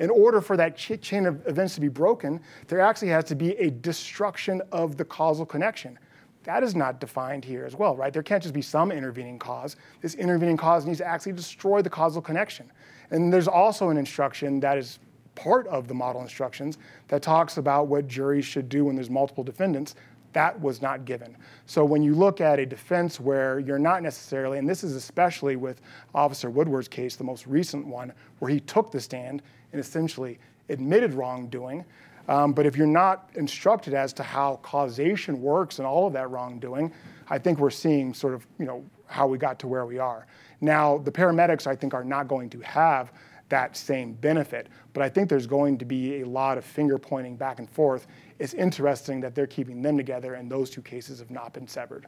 In 0.00 0.10
order 0.10 0.40
for 0.40 0.56
that 0.56 0.76
ch- 0.76 1.00
chain 1.00 1.24
of 1.24 1.46
events 1.46 1.76
to 1.76 1.80
be 1.80 1.86
broken, 1.86 2.40
there 2.66 2.80
actually 2.80 3.10
has 3.10 3.26
to 3.26 3.36
be 3.36 3.52
a 3.58 3.70
destruction 3.70 4.60
of 4.72 4.96
the 4.96 5.04
causal 5.04 5.46
connection. 5.46 6.00
That 6.44 6.62
is 6.62 6.74
not 6.74 7.00
defined 7.00 7.44
here 7.44 7.66
as 7.66 7.76
well, 7.76 7.94
right? 7.96 8.12
There 8.12 8.22
can't 8.22 8.42
just 8.42 8.54
be 8.54 8.62
some 8.62 8.90
intervening 8.90 9.38
cause. 9.38 9.76
This 10.00 10.14
intervening 10.14 10.56
cause 10.56 10.86
needs 10.86 10.98
to 10.98 11.06
actually 11.06 11.32
destroy 11.32 11.82
the 11.82 11.90
causal 11.90 12.22
connection. 12.22 12.70
And 13.10 13.32
there's 13.32 13.48
also 13.48 13.90
an 13.90 13.98
instruction 13.98 14.60
that 14.60 14.78
is 14.78 14.98
part 15.34 15.66
of 15.68 15.86
the 15.86 15.94
model 15.94 16.22
instructions 16.22 16.78
that 17.08 17.22
talks 17.22 17.56
about 17.56 17.88
what 17.88 18.08
juries 18.08 18.44
should 18.44 18.68
do 18.68 18.86
when 18.86 18.94
there's 18.94 19.10
multiple 19.10 19.44
defendants. 19.44 19.94
That 20.32 20.58
was 20.60 20.80
not 20.80 21.04
given. 21.04 21.36
So 21.66 21.84
when 21.84 22.02
you 22.02 22.14
look 22.14 22.40
at 22.40 22.58
a 22.58 22.66
defense 22.66 23.18
where 23.18 23.58
you're 23.58 23.78
not 23.78 24.02
necessarily, 24.02 24.58
and 24.58 24.68
this 24.68 24.84
is 24.84 24.94
especially 24.94 25.56
with 25.56 25.80
Officer 26.14 26.50
Woodyard's 26.50 26.88
case, 26.88 27.16
the 27.16 27.24
most 27.24 27.46
recent 27.46 27.86
one, 27.86 28.12
where 28.38 28.50
he 28.50 28.60
took 28.60 28.90
the 28.92 29.00
stand 29.00 29.42
and 29.72 29.80
essentially 29.80 30.38
admitted 30.68 31.14
wrongdoing, 31.14 31.84
Um, 32.28 32.52
but 32.52 32.66
if 32.66 32.76
you're 32.76 32.86
not 32.86 33.30
instructed 33.34 33.94
as 33.94 34.12
to 34.14 34.22
how 34.22 34.56
causation 34.62 35.40
works 35.40 35.78
and 35.78 35.86
all 35.86 36.06
of 36.06 36.12
that 36.12 36.30
wrongdoing, 36.30 36.92
I 37.28 37.38
think 37.38 37.58
we're 37.58 37.70
seeing 37.70 38.14
sort 38.14 38.34
of 38.34 38.46
you 38.58 38.66
know 38.66 38.84
how 39.06 39.26
we 39.26 39.38
got 39.38 39.58
to 39.60 39.66
where 39.66 39.86
we 39.86 39.98
are. 39.98 40.26
Now 40.60 40.98
the 40.98 41.12
paramedics 41.12 41.66
I 41.66 41.74
think 41.74 41.94
are 41.94 42.04
not 42.04 42.28
going 42.28 42.50
to 42.50 42.60
have 42.60 43.12
that 43.48 43.76
same 43.76 44.12
benefit, 44.12 44.68
but 44.92 45.02
I 45.02 45.08
think 45.08 45.28
there's 45.28 45.46
going 45.46 45.76
to 45.78 45.84
be 45.84 46.20
a 46.20 46.24
lot 46.26 46.56
of 46.56 46.64
finger 46.64 46.98
pointing 46.98 47.36
back 47.36 47.58
and 47.58 47.68
forth. 47.68 48.06
It's 48.38 48.54
interesting 48.54 49.20
that 49.20 49.34
they're 49.34 49.46
keeping 49.46 49.82
them 49.82 49.96
together 49.96 50.34
and 50.34 50.50
those 50.50 50.70
two 50.70 50.82
cases 50.82 51.18
have 51.18 51.30
not 51.30 51.52
been 51.52 51.66
severed. 51.66 52.06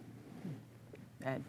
Ed. 1.24 1.42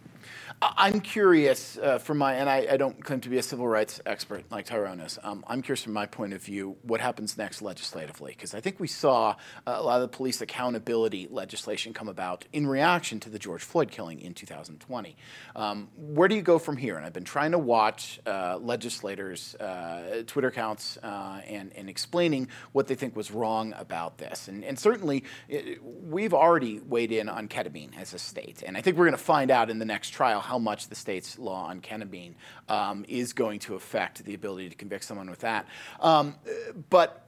I'm 0.61 1.01
curious 1.01 1.77
uh, 1.77 1.97
from 1.97 2.17
my, 2.17 2.35
and 2.35 2.49
I, 2.49 2.67
I, 2.71 2.77
don't 2.77 3.03
claim 3.03 3.19
to 3.21 3.29
be 3.29 3.37
a 3.37 3.43
civil 3.43 3.67
rights 3.67 4.01
expert 4.05 4.45
like 4.49 4.65
Tyrone 4.65 4.99
is. 4.99 5.19
Um, 5.23 5.43
I'm 5.47 5.61
curious 5.61 5.83
from 5.83 5.93
my 5.93 6.05
point 6.05 6.33
of 6.33 6.41
view 6.41 6.77
what 6.83 7.01
happens 7.01 7.37
next 7.37 7.61
legislatively, 7.61 8.31
because 8.31 8.53
I 8.53 8.61
think 8.61 8.79
we 8.79 8.87
saw 8.87 9.35
uh, 9.67 9.75
a 9.75 9.83
lot 9.83 10.01
of 10.01 10.09
the 10.09 10.15
police 10.15 10.41
accountability 10.41 11.27
legislation 11.29 11.93
come 11.93 12.07
about 12.07 12.45
in 12.53 12.67
reaction 12.67 13.19
to 13.21 13.29
the 13.29 13.39
George 13.39 13.63
Floyd 13.63 13.91
killing 13.91 14.21
in 14.21 14.33
2020. 14.33 15.15
Um, 15.55 15.89
where 15.97 16.27
do 16.27 16.35
you 16.35 16.41
go 16.41 16.59
from 16.59 16.77
here? 16.77 16.97
And 16.97 17.05
I've 17.05 17.13
been 17.13 17.23
trying 17.23 17.51
to 17.51 17.59
watch 17.59 18.19
uh, 18.25 18.57
legislators' 18.61 19.55
uh, 19.55 20.23
Twitter 20.27 20.47
accounts 20.47 20.97
uh, 21.03 21.41
and, 21.47 21.71
and 21.75 21.89
explaining 21.89 22.47
what 22.71 22.87
they 22.87 22.95
think 22.95 23.15
was 23.15 23.31
wrong 23.31 23.73
about 23.77 24.17
this. 24.17 24.47
And, 24.47 24.63
and 24.63 24.77
certainly, 24.77 25.23
it, 25.49 25.83
we've 25.83 26.33
already 26.33 26.79
weighed 26.79 27.11
in 27.11 27.29
on 27.29 27.47
ketamine 27.47 27.97
as 27.99 28.13
a 28.13 28.19
state, 28.19 28.63
and 28.65 28.77
I 28.77 28.81
think 28.81 28.97
we're 28.97 29.05
going 29.05 29.17
to 29.17 29.23
find 29.23 29.51
out 29.51 29.69
in 29.69 29.79
the 29.79 29.85
next 29.85 30.12
trial 30.13 30.39
how 30.39 30.59
much 30.59 30.87
the 30.87 30.95
state's 30.95 31.37
law 31.39 31.65
on 31.65 31.81
ketamine 31.81 32.35
um, 32.69 33.03
is 33.07 33.33
going 33.33 33.59
to 33.59 33.75
affect 33.75 34.23
the 34.23 34.33
ability 34.33 34.69
to 34.69 34.75
convict 34.75 35.03
someone 35.03 35.29
with 35.29 35.39
that. 35.39 35.65
Um, 35.99 36.35
but 36.89 37.22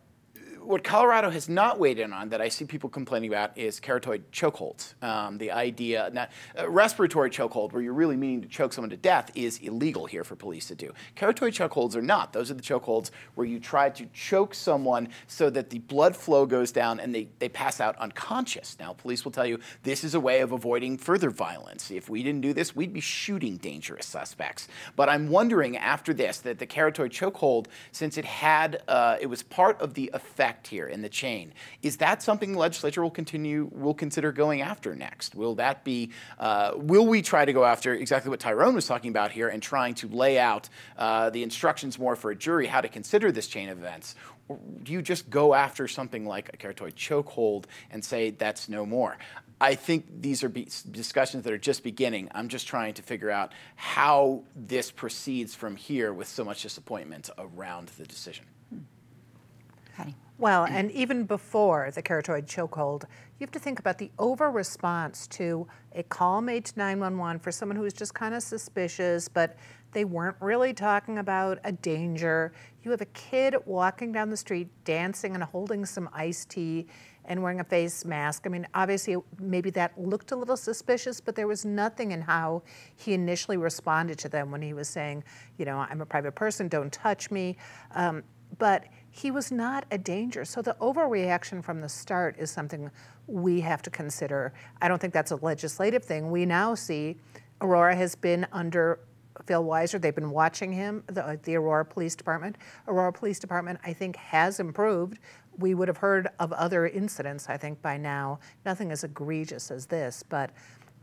what 0.66 0.84
Colorado 0.84 1.30
has 1.30 1.48
not 1.48 1.80
weighed 1.80 2.00
in 2.00 2.12
on 2.14 2.30
that 2.30 2.42
I 2.42 2.50
see 2.50 2.66
people 2.66 2.90
complaining 2.90 3.30
about 3.30 3.58
is 3.58 3.80
carotid 3.80 4.32
chokeholds. 4.32 5.02
Um, 5.04 5.38
the 5.38 5.52
idea, 5.52 6.10
that 6.14 6.32
uh, 6.58 6.70
respiratory 6.70 7.30
chokehold, 7.30 7.72
where 7.72 7.82
you're 7.82 7.94
really 7.94 8.18
meaning 8.18 8.42
to 8.42 8.48
choke 8.48 8.74
someone 8.74 8.90
to 8.90 8.98
death, 8.98 9.32
is 9.36 9.60
illegal 9.60 10.06
here 10.06 10.24
for 10.24 10.36
police 10.36 10.68
to 10.68 10.76
do. 10.76 10.94
Carotid 11.16 11.54
chokeholds 11.54 11.96
are 11.96 12.02
not. 12.02 12.34
Those 12.34 12.50
are 12.52 12.54
the 12.54 12.62
chokeholds 12.62 13.12
where 13.36 13.46
you 13.46 13.60
try 13.60 13.90
to 13.90 14.06
choke 14.14 14.54
someone 14.54 15.10
so 15.28 15.50
that 15.50 15.70
the 15.70 15.80
blood 15.80 16.16
flow 16.16 16.46
goes 16.46 16.72
down 16.72 17.00
and 17.00 17.14
they, 17.14 17.28
they 17.40 17.50
pass 17.50 17.80
out 17.80 17.98
unconscious. 17.98 18.78
Now, 18.80 18.94
police 18.94 19.24
will 19.24 19.32
tell 19.32 19.46
you 19.46 19.60
this 19.84 20.04
is 20.04 20.16
a 20.16 20.20
way 20.20 20.42
of 20.42 20.52
avoiding 20.52 20.98
further 20.98 21.30
violence. 21.30 21.92
If 21.92 22.10
we 22.10 22.24
didn't 22.24 22.42
do 22.42 22.54
this, 22.54 22.76
we'd 22.76 22.94
be 22.94 23.02
shooting 23.02 23.58
dangerous 23.58 24.06
suspects. 24.06 24.68
But 24.96 25.10
I'm 25.10 25.30
wondering 25.30 25.78
after 25.78 26.14
this 26.14 26.40
that 26.40 26.60
the 26.60 26.66
carotid 26.66 27.12
chokehold, 27.12 27.68
since 27.92 28.18
it 28.18 28.26
had, 28.26 28.82
uh, 28.88 29.18
it 29.20 29.28
was 29.28 29.44
part 29.44 29.80
of 29.82 29.94
the 29.94 30.10
effect 30.14 30.55
effect 30.56 30.68
here 30.68 30.88
in 30.88 31.02
the 31.02 31.10
chain. 31.10 31.54
Is 31.82 31.98
that 31.98 32.22
something 32.24 32.54
the 32.54 32.60
legislature 32.60 33.02
will 33.02 33.12
continue, 33.12 33.70
will 33.72 33.94
consider 33.94 34.32
going 34.32 34.62
after 34.62 34.96
next? 34.96 35.36
Will 35.36 35.56
that 35.56 35.84
be, 35.84 36.12
uh, 36.40 36.72
will 36.76 37.06
we 37.06 37.22
try 37.22 37.46
to 37.46 37.54
go 37.54 37.66
after 37.66 37.94
exactly 37.94 38.30
what 38.30 38.40
Tyrone 38.40 38.76
was 38.76 38.88
talking 38.88 39.10
about 39.10 39.32
here 39.32 39.50
and 39.50 39.62
trying 39.62 39.96
to 39.96 40.08
lay 40.08 40.40
out 40.40 40.70
uh, 40.98 41.30
the 41.30 41.44
instructions 41.44 42.00
more 42.00 42.16
for 42.16 42.32
a 42.32 42.36
jury 42.36 42.68
how 42.68 42.82
to 42.82 42.88
consider 42.88 43.32
this 43.32 43.48
chain 43.48 43.70
of 43.70 43.78
events? 43.78 44.16
Or 44.48 44.60
do 44.84 44.94
you 44.94 45.02
just 45.02 45.30
go 45.30 45.54
after 45.54 45.88
something 45.88 46.26
like 46.26 46.50
a 46.54 46.58
carotid 46.58 46.96
chokehold 46.96 47.66
and 47.92 48.04
say 48.04 48.32
that's 48.32 48.70
no 48.70 48.86
more? 48.86 49.18
I 49.60 49.76
think 49.76 50.06
these 50.22 50.44
are 50.44 50.50
discussions 50.50 51.44
that 51.44 51.54
are 51.54 51.58
just 51.58 51.82
beginning. 51.82 52.30
I'm 52.36 52.50
just 52.50 52.68
trying 52.68 52.94
to 52.96 53.02
figure 53.02 53.32
out 53.32 53.54
how 53.76 54.44
this 54.56 54.92
proceeds 54.92 55.56
from 55.56 55.78
here 55.78 56.14
with 56.14 56.28
so 56.28 56.44
much 56.44 56.62
disappointment 56.62 57.30
around 57.38 57.88
the 57.98 58.06
decision. 58.06 58.46
Patty. 59.96 60.14
Well, 60.38 60.66
and 60.66 60.92
even 60.92 61.24
before 61.24 61.90
the 61.92 62.02
carotid 62.02 62.46
chokehold, 62.46 63.04
you 63.04 63.46
have 63.46 63.52
to 63.52 63.60
think 63.60 63.80
about 63.80 63.98
the 63.98 64.12
over 64.20 64.52
response 64.52 65.28
to 65.28 65.66
a 65.94 66.04
call 66.04 66.42
made 66.42 66.66
to 66.66 66.78
911 66.78 67.40
for 67.40 67.52
someone 67.52 67.78
who 67.78 67.84
was 67.84 67.94
just 67.94 68.14
kind 68.14 68.36
of 68.36 68.44
suspicious, 68.44 69.30
but 69.30 69.56
they 69.94 70.04
weren't 70.04 70.36
really 70.42 70.74
talking 70.74 71.20
about 71.20 71.60
a 71.64 71.72
danger. 71.72 72.52
You 72.84 72.92
have 72.92 73.00
a 73.00 73.06
kid 73.08 73.56
walking 73.66 74.12
down 74.12 74.30
the 74.30 74.36
street 74.36 74.68
dancing 74.84 75.36
and 75.36 75.44
holding 75.44 75.86
some 75.86 76.10
iced 76.12 76.50
tea 76.50 76.88
and 77.24 77.42
wearing 77.42 77.62
a 77.62 77.64
face 77.64 78.04
mask. 78.04 78.44
I 78.46 78.50
mean, 78.50 78.68
obviously, 78.74 79.16
maybe 79.40 79.70
that 79.72 79.98
looked 79.98 80.34
a 80.34 80.36
little 80.36 80.58
suspicious, 80.58 81.22
but 81.22 81.36
there 81.36 81.48
was 81.48 81.64
nothing 81.64 82.12
in 82.12 82.22
how 82.22 82.64
he 82.98 83.14
initially 83.14 83.56
responded 83.56 84.20
to 84.20 84.30
them 84.30 84.52
when 84.52 84.62
he 84.62 84.74
was 84.74 84.90
saying, 84.90 85.24
you 85.58 85.64
know, 85.64 85.78
I'm 85.78 86.02
a 86.02 86.06
private 86.06 86.36
person, 86.36 86.68
don't 86.68 86.92
touch 86.92 87.32
me. 87.32 87.56
Um, 87.96 88.22
but 88.58 88.86
he 89.16 89.32
was 89.32 89.50
not 89.50 89.86
a 89.92 89.98
danger. 89.98 90.44
So 90.44 90.62
the 90.62 90.76
overreaction 90.82 91.64
from 91.64 91.80
the 91.80 91.88
start 91.88 92.36
is 92.38 92.52
something 92.52 92.92
we 93.28 93.62
have 93.62 93.82
to 93.84 93.90
consider. 93.90 94.52
I 94.82 94.90
don't 94.90 95.00
think 95.00 95.14
that's 95.14 95.32
a 95.32 95.38
legislative 95.38 96.04
thing. 96.04 96.32
We 96.32 96.46
now 96.46 96.76
see 96.76 97.16
Aurora 97.62 97.96
has 97.96 98.14
been 98.14 98.46
under 98.52 99.00
Phil 99.46 99.64
Weiser. 99.64 100.02
They've 100.02 100.14
been 100.14 100.32
watching 100.32 100.74
him, 100.74 101.02
the, 101.08 101.40
the 101.44 101.56
Aurora 101.56 101.86
Police 101.86 102.14
Department. 102.14 102.58
Aurora 102.90 103.14
Police 103.14 103.40
Department, 103.40 103.80
I 103.86 103.94
think, 103.94 104.18
has 104.18 104.60
improved. 104.60 105.20
We 105.60 105.76
would 105.76 105.88
have 105.88 105.98
heard 105.98 106.28
of 106.42 106.52
other 106.52 106.86
incidents, 106.86 107.48
I 107.48 107.56
think, 107.56 107.82
by 107.82 107.96
now. 107.96 108.40
Nothing 108.66 108.92
as 108.92 109.06
egregious 109.06 109.72
as 109.72 109.86
this, 109.86 110.24
but 110.28 110.52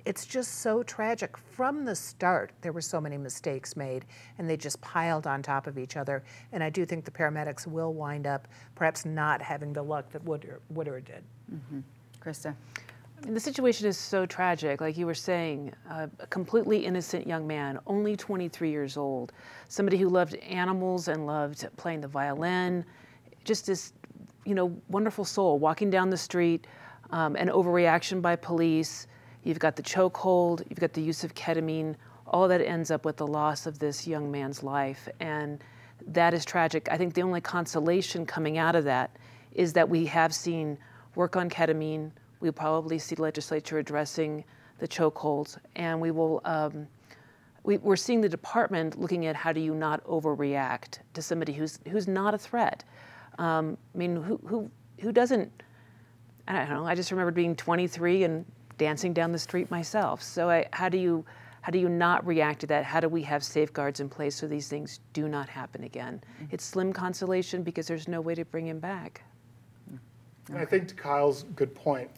it's 0.04 0.26
just 0.26 0.60
so 0.60 0.82
tragic. 0.82 1.36
From 1.36 1.84
the 1.84 1.94
start, 1.94 2.52
there 2.60 2.72
were 2.72 2.80
so 2.80 3.00
many 3.00 3.16
mistakes 3.16 3.76
made, 3.76 4.04
and 4.38 4.48
they 4.48 4.56
just 4.56 4.80
piled 4.80 5.26
on 5.26 5.42
top 5.42 5.66
of 5.66 5.78
each 5.78 5.96
other. 5.96 6.24
And 6.52 6.62
I 6.62 6.70
do 6.70 6.84
think 6.84 7.04
the 7.04 7.10
paramedics 7.10 7.66
will 7.66 7.92
wind 7.92 8.26
up 8.26 8.48
perhaps 8.74 9.04
not 9.04 9.40
having 9.40 9.72
the 9.72 9.82
luck 9.82 10.10
that 10.10 10.24
Woodyard, 10.24 11.04
did. 11.04 11.22
Mm-hmm. 11.52 11.80
Krista. 12.20 12.54
I 13.22 13.26
mean, 13.26 13.34
the 13.34 13.40
situation 13.40 13.86
is 13.86 13.96
so 13.96 14.26
tragic. 14.26 14.80
Like 14.80 14.96
you 14.96 15.06
were 15.06 15.14
saying, 15.14 15.72
uh, 15.88 16.08
a 16.18 16.26
completely 16.26 16.84
innocent 16.84 17.26
young 17.26 17.46
man, 17.46 17.78
only 17.86 18.16
23 18.16 18.70
years 18.70 18.96
old, 18.96 19.32
somebody 19.68 19.96
who 19.96 20.08
loved 20.08 20.34
animals 20.36 21.06
and 21.06 21.26
loved 21.26 21.68
playing 21.76 22.00
the 22.00 22.08
violin, 22.08 22.84
just 23.44 23.66
this, 23.66 23.92
you 24.44 24.54
know, 24.56 24.76
wonderful 24.88 25.24
soul 25.24 25.60
walking 25.60 25.88
down 25.88 26.10
the 26.10 26.16
street, 26.16 26.66
um, 27.10 27.36
an 27.36 27.48
overreaction 27.48 28.20
by 28.20 28.34
police 28.34 29.06
You've 29.44 29.58
got 29.58 29.76
the 29.76 29.82
chokehold, 29.82 30.62
you've 30.68 30.78
got 30.78 30.92
the 30.92 31.02
use 31.02 31.24
of 31.24 31.34
ketamine, 31.34 31.96
all 32.26 32.48
that 32.48 32.60
ends 32.60 32.90
up 32.90 33.04
with 33.04 33.16
the 33.16 33.26
loss 33.26 33.66
of 33.66 33.78
this 33.78 34.06
young 34.06 34.30
man's 34.30 34.62
life. 34.62 35.08
And 35.20 35.62
that 36.06 36.34
is 36.34 36.44
tragic. 36.44 36.88
I 36.90 36.96
think 36.96 37.14
the 37.14 37.22
only 37.22 37.40
consolation 37.40 38.24
coming 38.24 38.58
out 38.58 38.74
of 38.76 38.84
that 38.84 39.16
is 39.54 39.72
that 39.74 39.88
we 39.88 40.06
have 40.06 40.34
seen 40.34 40.78
work 41.14 41.36
on 41.36 41.50
ketamine. 41.50 42.10
We'll 42.40 42.52
probably 42.52 42.98
see 42.98 43.14
the 43.14 43.22
legislature 43.22 43.78
addressing 43.78 44.44
the 44.78 44.88
chokeholds, 44.88 45.58
and 45.76 46.00
we 46.00 46.10
will. 46.10 46.40
Um, 46.44 46.88
we, 47.64 47.78
are 47.78 47.94
seeing 47.94 48.20
the 48.20 48.28
department 48.28 48.98
looking 48.98 49.26
at 49.26 49.36
how 49.36 49.52
do 49.52 49.60
you 49.60 49.72
not 49.72 50.04
overreact 50.04 50.98
to 51.14 51.22
somebody 51.22 51.52
who's 51.52 51.78
who's 51.88 52.08
not 52.08 52.34
a 52.34 52.38
threat. 52.38 52.82
Um, 53.38 53.76
I 53.94 53.98
mean, 53.98 54.16
who 54.16 54.40
who 54.44 54.70
who 55.00 55.12
doesn't? 55.12 55.62
I 56.48 56.58
don't 56.58 56.70
know. 56.70 56.84
I 56.84 56.96
just 56.96 57.12
remember 57.12 57.30
being 57.30 57.54
23 57.54 58.24
and 58.24 58.44
dancing 58.82 59.12
down 59.12 59.30
the 59.30 59.38
street 59.38 59.70
myself. 59.70 60.20
So 60.20 60.50
I, 60.50 60.66
how 60.72 60.88
do 60.88 60.98
you 60.98 61.24
how 61.60 61.70
do 61.70 61.78
you 61.78 61.88
not 61.88 62.26
react 62.26 62.58
to 62.62 62.66
that? 62.66 62.84
How 62.84 62.98
do 62.98 63.08
we 63.08 63.22
have 63.22 63.44
safeguards 63.44 64.00
in 64.00 64.08
place 64.08 64.34
so 64.34 64.48
these 64.48 64.66
things 64.66 64.98
do 65.12 65.28
not 65.28 65.48
happen 65.48 65.84
again? 65.84 66.20
Mm-hmm. 66.20 66.46
It's 66.50 66.64
slim 66.64 66.92
consolation 66.92 67.62
because 67.62 67.86
there's 67.86 68.08
no 68.08 68.20
way 68.20 68.34
to 68.34 68.44
bring 68.44 68.66
him 68.66 68.80
back. 68.80 69.22
And 70.48 70.58
I 70.58 70.64
think 70.64 70.88
to 70.88 70.96
Kyle's 70.96 71.44
good 71.54 71.72
point, 71.72 72.10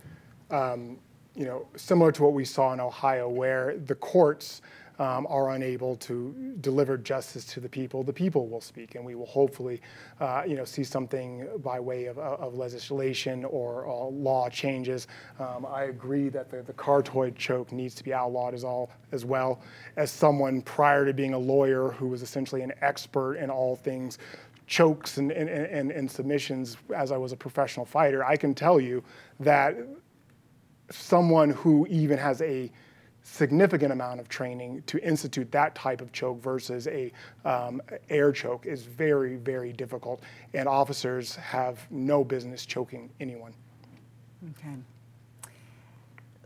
um, 0.51 0.97
you 1.37 1.45
know, 1.45 1.67
similar 1.77 2.11
to 2.13 2.23
what 2.23 2.33
we 2.33 2.47
saw 2.47 2.73
in 2.73 2.81
Ohio, 2.81 3.29
where 3.29 3.77
the 3.77 3.95
courts 3.95 4.63
um, 4.99 5.27
are 5.29 5.51
unable 5.51 5.97
to 5.97 6.55
deliver 6.61 6.97
justice 6.97 7.45
to 7.47 7.61
the 7.61 7.69
people, 7.69 8.03
the 8.03 8.13
people 8.13 8.49
will 8.49 8.61
speak, 8.61 8.95
and 8.95 9.05
we 9.05 9.15
will 9.15 9.27
hopefully, 9.27 9.81
uh, 10.21 10.43
you 10.47 10.57
know, 10.57 10.65
see 10.65 10.85
something 10.85 11.49
by 11.63 11.81
way 11.81 12.07
of, 12.07 12.19
of 12.19 12.55
legislation 12.55 13.45
or 13.45 13.89
uh, 13.89 13.93
law 13.93 14.49
changes. 14.49 15.09
Um, 15.39 15.67
I 15.67 15.85
agree 15.85 16.29
that 16.31 16.51
the, 16.51 16.63
the 16.63 16.73
carotid 16.75 17.37
choke 17.37 17.73
needs 17.73 17.95
to 17.97 18.05
be 18.05 18.15
outlawed 18.15 18.55
as 18.55 18.65
all 18.65 18.91
as 19.13 19.25
well. 19.25 19.61
As 19.97 20.11
someone 20.11 20.63
prior 20.63 21.05
to 21.05 21.13
being 21.13 21.35
a 21.35 21.39
lawyer 21.39 21.91
who 21.91 22.09
was 22.09 22.23
essentially 22.23 22.63
an 22.63 22.73
expert 22.81 23.37
in 23.37 23.51
all 23.51 23.77
things 23.77 24.19
chokes 24.67 25.19
and, 25.19 25.31
and, 25.31 25.49
and, 25.49 25.91
and 25.91 26.11
submissions 26.11 26.79
as 26.95 27.13
I 27.13 27.17
was 27.17 27.33
a 27.33 27.37
professional 27.37 27.85
fighter, 27.85 28.25
I 28.25 28.37
can 28.37 28.55
tell 28.55 28.81
you 28.81 29.03
that 29.41 29.77
someone 30.91 31.51
who 31.51 31.87
even 31.91 32.19
has 32.19 32.41
a 32.43 32.71
significant 33.25 33.91
amount 33.91 34.21
of 34.21 34.29
training 34.29 34.83
to 34.87 35.03
institute 35.03 35.51
that 35.51 35.75
type 35.75 36.01
of 36.01 36.13
choke 36.13 36.41
versus 36.41 36.87
a 36.87 37.11
um, 37.45 37.83
air 38.11 38.31
choke 38.31 38.67
is 38.67 38.85
very, 38.85 39.37
very 39.37 39.73
difficult, 39.73 40.23
and 40.53 40.69
officers 40.69 41.35
have 41.37 41.87
no 41.91 42.23
business 42.23 42.65
choking 42.65 43.11
anyone. 43.21 43.53
Okay. 44.51 44.77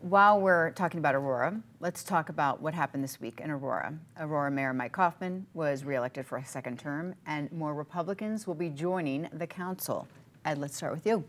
While 0.01 0.41
we're 0.41 0.71
talking 0.71 0.99
about 0.99 1.17
Aurora, 1.17 1.61
let's 1.81 2.05
talk 2.05 2.29
about 2.29 2.63
what 2.63 2.73
happened 2.73 3.03
this 3.03 3.21
week 3.21 3.41
in 3.43 3.51
Aurora. 3.51 3.95
Aurora 4.21 4.49
Mayor 4.49 4.73
Mike 4.73 4.93
Coffman 4.93 5.45
was 5.55 5.85
reelected 5.85 6.25
for 6.25 6.39
a 6.39 6.45
second 6.45 6.79
term, 6.79 7.17
and 7.27 7.51
more 7.51 7.75
Republicans 7.75 8.47
will 8.47 8.55
be 8.55 8.69
joining 8.71 9.29
the 9.33 9.47
council. 9.47 10.07
Ed, 10.45 10.59
let's 10.59 10.77
start 10.77 10.95
with 10.95 11.05
you. 11.05 11.25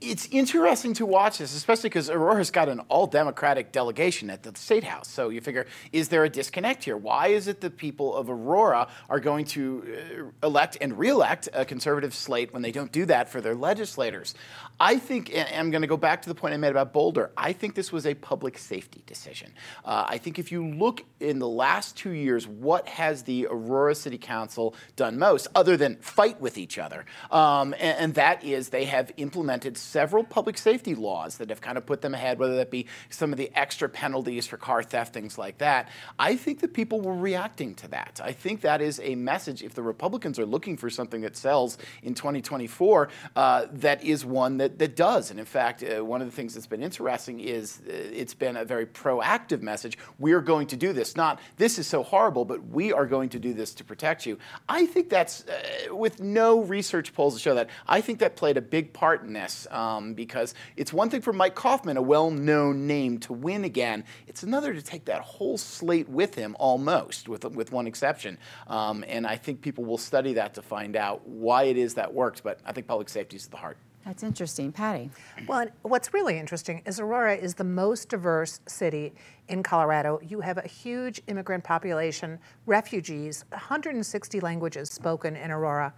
It's 0.00 0.28
interesting 0.30 0.94
to 0.94 1.06
watch 1.06 1.38
this, 1.38 1.54
especially 1.54 1.88
because 1.88 2.10
Aurora's 2.10 2.50
got 2.50 2.68
an 2.68 2.80
all 2.88 3.06
Democratic 3.06 3.72
delegation 3.72 4.30
at 4.30 4.42
the 4.42 4.52
State 4.58 4.84
House. 4.84 5.08
So 5.08 5.28
you 5.28 5.40
figure, 5.40 5.66
is 5.92 6.08
there 6.08 6.24
a 6.24 6.28
disconnect 6.28 6.84
here? 6.84 6.96
Why 6.96 7.28
is 7.28 7.48
it 7.48 7.60
the 7.60 7.70
people 7.70 8.14
of 8.14 8.30
Aurora 8.30 8.88
are 9.08 9.20
going 9.20 9.44
to 9.46 10.30
uh, 10.42 10.46
elect 10.46 10.78
and 10.80 10.98
reelect 10.98 11.48
a 11.52 11.64
conservative 11.64 12.14
slate 12.14 12.52
when 12.52 12.62
they 12.62 12.72
don't 12.72 12.92
do 12.92 13.04
that 13.06 13.28
for 13.28 13.40
their 13.40 13.54
legislators? 13.54 14.34
I 14.78 14.96
think, 14.96 15.30
and 15.34 15.46
I'm 15.54 15.70
going 15.70 15.82
to 15.82 15.88
go 15.88 15.98
back 15.98 16.22
to 16.22 16.28
the 16.28 16.34
point 16.34 16.54
I 16.54 16.56
made 16.56 16.70
about 16.70 16.94
Boulder, 16.94 17.30
I 17.36 17.52
think 17.52 17.74
this 17.74 17.92
was 17.92 18.06
a 18.06 18.14
public 18.14 18.56
safety 18.56 19.02
decision. 19.06 19.52
Uh, 19.84 20.06
I 20.08 20.16
think 20.16 20.38
if 20.38 20.50
you 20.50 20.66
look 20.66 21.04
in 21.20 21.38
the 21.38 21.48
last 21.48 21.96
two 21.96 22.12
years, 22.12 22.48
what 22.48 22.88
has 22.88 23.22
the 23.22 23.46
Aurora 23.50 23.94
City 23.94 24.16
Council 24.16 24.74
done 24.96 25.18
most, 25.18 25.48
other 25.54 25.76
than 25.76 25.96
fight 25.96 26.40
with 26.40 26.56
each 26.56 26.78
other? 26.78 27.04
Um, 27.30 27.74
and, 27.74 27.98
and 27.98 28.14
that 28.14 28.42
is 28.42 28.70
they 28.70 28.86
have 28.86 29.12
implemented 29.18 29.59
several 29.76 30.24
public 30.24 30.58
safety 30.58 30.94
laws 30.94 31.38
that 31.38 31.50
have 31.50 31.60
kind 31.60 31.78
of 31.78 31.86
put 31.86 32.00
them 32.00 32.14
ahead, 32.14 32.38
whether 32.38 32.56
that 32.56 32.70
be 32.70 32.86
some 33.08 33.32
of 33.32 33.38
the 33.38 33.50
extra 33.54 33.88
penalties 33.88 34.46
for 34.46 34.56
car 34.56 34.82
theft, 34.82 35.12
things 35.12 35.38
like 35.38 35.58
that. 35.58 35.88
I 36.18 36.36
think 36.36 36.60
that 36.60 36.74
people 36.74 37.00
were 37.00 37.14
reacting 37.16 37.74
to 37.76 37.88
that. 37.88 38.20
I 38.22 38.32
think 38.32 38.62
that 38.62 38.80
is 38.80 39.00
a 39.02 39.14
message. 39.14 39.62
If 39.62 39.74
the 39.74 39.82
Republicans 39.82 40.38
are 40.38 40.46
looking 40.46 40.76
for 40.76 40.90
something 40.90 41.20
that 41.22 41.36
sells 41.36 41.78
in 42.02 42.14
2024, 42.14 43.08
uh, 43.36 43.66
that 43.72 44.04
is 44.04 44.24
one 44.24 44.58
that, 44.58 44.78
that 44.78 44.96
does. 44.96 45.30
And 45.30 45.38
in 45.38 45.46
fact, 45.46 45.82
uh, 45.82 46.04
one 46.04 46.20
of 46.20 46.28
the 46.28 46.34
things 46.34 46.54
that's 46.54 46.66
been 46.66 46.82
interesting 46.82 47.40
is 47.40 47.80
uh, 47.86 47.92
it's 47.92 48.34
been 48.34 48.56
a 48.56 48.64
very 48.64 48.86
proactive 48.86 49.62
message. 49.62 49.98
We're 50.18 50.40
going 50.40 50.66
to 50.68 50.76
do 50.76 50.92
this. 50.92 51.16
Not 51.16 51.40
this 51.56 51.78
is 51.78 51.86
so 51.86 52.02
horrible, 52.02 52.44
but 52.44 52.66
we 52.68 52.92
are 52.92 53.06
going 53.06 53.28
to 53.30 53.38
do 53.38 53.52
this 53.54 53.74
to 53.74 53.84
protect 53.84 54.26
you. 54.26 54.38
I 54.68 54.86
think 54.86 55.08
that's, 55.08 55.44
uh, 55.46 55.94
with 55.94 56.20
no 56.20 56.60
research 56.62 57.14
polls 57.14 57.34
to 57.34 57.40
show 57.40 57.54
that, 57.54 57.70
I 57.86 58.00
think 58.00 58.18
that 58.20 58.36
played 58.36 58.56
a 58.56 58.62
big 58.62 58.92
part 58.92 59.22
in 59.22 59.34
this 59.40 59.66
um, 59.70 60.14
because 60.14 60.54
it's 60.76 60.92
one 60.92 61.10
thing 61.10 61.20
for 61.20 61.32
Mike 61.32 61.54
Coffman, 61.54 61.96
a 61.96 62.02
well 62.02 62.30
known 62.30 62.86
name, 62.86 63.18
to 63.20 63.32
win 63.32 63.64
again. 63.64 64.04
It's 64.26 64.42
another 64.42 64.74
to 64.74 64.82
take 64.82 65.04
that 65.06 65.22
whole 65.22 65.58
slate 65.58 66.08
with 66.08 66.34
him, 66.34 66.56
almost, 66.58 67.28
with, 67.28 67.44
with 67.44 67.72
one 67.72 67.86
exception. 67.86 68.38
Um, 68.66 69.04
and 69.08 69.26
I 69.26 69.36
think 69.36 69.60
people 69.60 69.84
will 69.84 69.98
study 69.98 70.34
that 70.34 70.54
to 70.54 70.62
find 70.62 70.96
out 70.96 71.26
why 71.26 71.64
it 71.64 71.76
is 71.76 71.94
that 71.94 72.12
works. 72.12 72.40
But 72.40 72.60
I 72.64 72.72
think 72.72 72.86
public 72.86 73.08
safety 73.08 73.36
is 73.36 73.46
at 73.46 73.50
the 73.50 73.56
heart. 73.56 73.76
That's 74.04 74.22
interesting. 74.22 74.72
Patty. 74.72 75.10
Well, 75.46 75.66
what's 75.82 76.14
really 76.14 76.38
interesting 76.38 76.82
is 76.86 76.98
Aurora 76.98 77.36
is 77.36 77.54
the 77.54 77.64
most 77.64 78.08
diverse 78.08 78.60
city 78.66 79.12
in 79.48 79.62
Colorado. 79.62 80.18
You 80.22 80.40
have 80.40 80.56
a 80.56 80.66
huge 80.66 81.20
immigrant 81.26 81.64
population, 81.64 82.38
refugees, 82.64 83.44
160 83.50 84.40
languages 84.40 84.90
spoken 84.90 85.36
in 85.36 85.50
Aurora. 85.50 85.92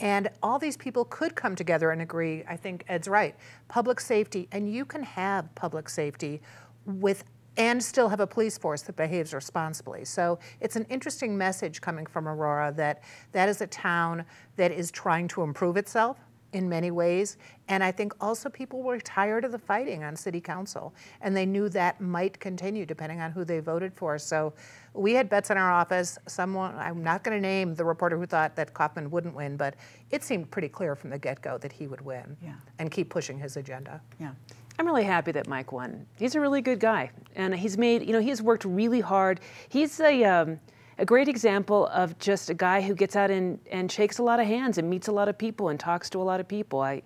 And 0.00 0.28
all 0.42 0.58
these 0.58 0.76
people 0.76 1.04
could 1.06 1.34
come 1.34 1.54
together 1.54 1.90
and 1.90 2.02
agree. 2.02 2.44
I 2.48 2.56
think 2.56 2.84
Ed's 2.88 3.08
right. 3.08 3.34
Public 3.68 4.00
safety, 4.00 4.48
and 4.52 4.70
you 4.70 4.84
can 4.84 5.02
have 5.02 5.54
public 5.54 5.88
safety 5.88 6.42
with 6.84 7.24
and 7.58 7.82
still 7.82 8.08
have 8.10 8.20
a 8.20 8.26
police 8.26 8.58
force 8.58 8.82
that 8.82 8.96
behaves 8.96 9.32
responsibly. 9.32 10.04
So 10.04 10.38
it's 10.60 10.76
an 10.76 10.84
interesting 10.90 11.38
message 11.38 11.80
coming 11.80 12.04
from 12.04 12.28
Aurora 12.28 12.72
that 12.76 13.02
that 13.32 13.48
is 13.48 13.62
a 13.62 13.66
town 13.66 14.26
that 14.56 14.72
is 14.72 14.90
trying 14.90 15.26
to 15.28 15.42
improve 15.42 15.78
itself 15.78 16.18
in 16.56 16.68
many 16.70 16.90
ways. 16.90 17.36
And 17.68 17.84
I 17.84 17.92
think 17.92 18.14
also 18.18 18.48
people 18.48 18.82
were 18.82 18.98
tired 18.98 19.44
of 19.44 19.52
the 19.52 19.58
fighting 19.58 20.02
on 20.02 20.16
city 20.16 20.40
council, 20.40 20.94
and 21.20 21.36
they 21.36 21.44
knew 21.44 21.68
that 21.68 22.00
might 22.00 22.40
continue 22.40 22.86
depending 22.86 23.20
on 23.20 23.30
who 23.30 23.44
they 23.44 23.60
voted 23.60 23.92
for. 23.92 24.18
So 24.18 24.54
we 24.94 25.12
had 25.12 25.28
bets 25.28 25.50
in 25.50 25.58
our 25.58 25.70
office. 25.70 26.16
Someone, 26.26 26.74
I'm 26.76 27.02
not 27.04 27.22
going 27.22 27.36
to 27.36 27.40
name 27.42 27.74
the 27.74 27.84
reporter 27.84 28.16
who 28.16 28.24
thought 28.24 28.56
that 28.56 28.72
Coffman 28.72 29.10
wouldn't 29.10 29.34
win, 29.34 29.58
but 29.58 29.74
it 30.10 30.24
seemed 30.24 30.50
pretty 30.50 30.68
clear 30.68 30.96
from 30.96 31.10
the 31.10 31.18
get 31.18 31.42
go 31.42 31.58
that 31.58 31.72
he 31.72 31.86
would 31.86 32.00
win 32.00 32.36
Yeah. 32.42 32.54
and 32.78 32.90
keep 32.90 33.10
pushing 33.10 33.38
his 33.38 33.58
agenda. 33.58 34.00
Yeah. 34.18 34.30
I'm 34.78 34.86
really 34.86 35.04
happy 35.04 35.32
that 35.32 35.46
Mike 35.46 35.72
won. 35.72 36.06
He's 36.18 36.34
a 36.34 36.40
really 36.40 36.62
good 36.62 36.80
guy, 36.80 37.10
and 37.34 37.54
he's 37.54 37.76
made 37.78 38.02
you 38.06 38.12
know 38.12 38.20
he 38.20 38.28
has 38.30 38.40
worked 38.42 38.64
really 38.64 39.00
hard. 39.00 39.40
He's 39.68 39.98
a 40.00 40.24
um, 40.24 40.60
a 40.98 41.04
great 41.04 41.28
example 41.28 41.86
of 41.88 42.18
just 42.18 42.50
a 42.50 42.54
guy 42.54 42.80
who 42.80 42.94
gets 42.94 43.16
out 43.16 43.30
and, 43.30 43.58
and 43.70 43.90
shakes 43.90 44.18
a 44.18 44.22
lot 44.22 44.40
of 44.40 44.46
hands 44.46 44.78
and 44.78 44.88
meets 44.88 45.08
a 45.08 45.12
lot 45.12 45.28
of 45.28 45.36
people 45.36 45.68
and 45.68 45.78
talks 45.78 46.08
to 46.10 46.20
a 46.20 46.24
lot 46.24 46.40
of 46.40 46.48
people. 46.48 46.80
I, 46.80 47.02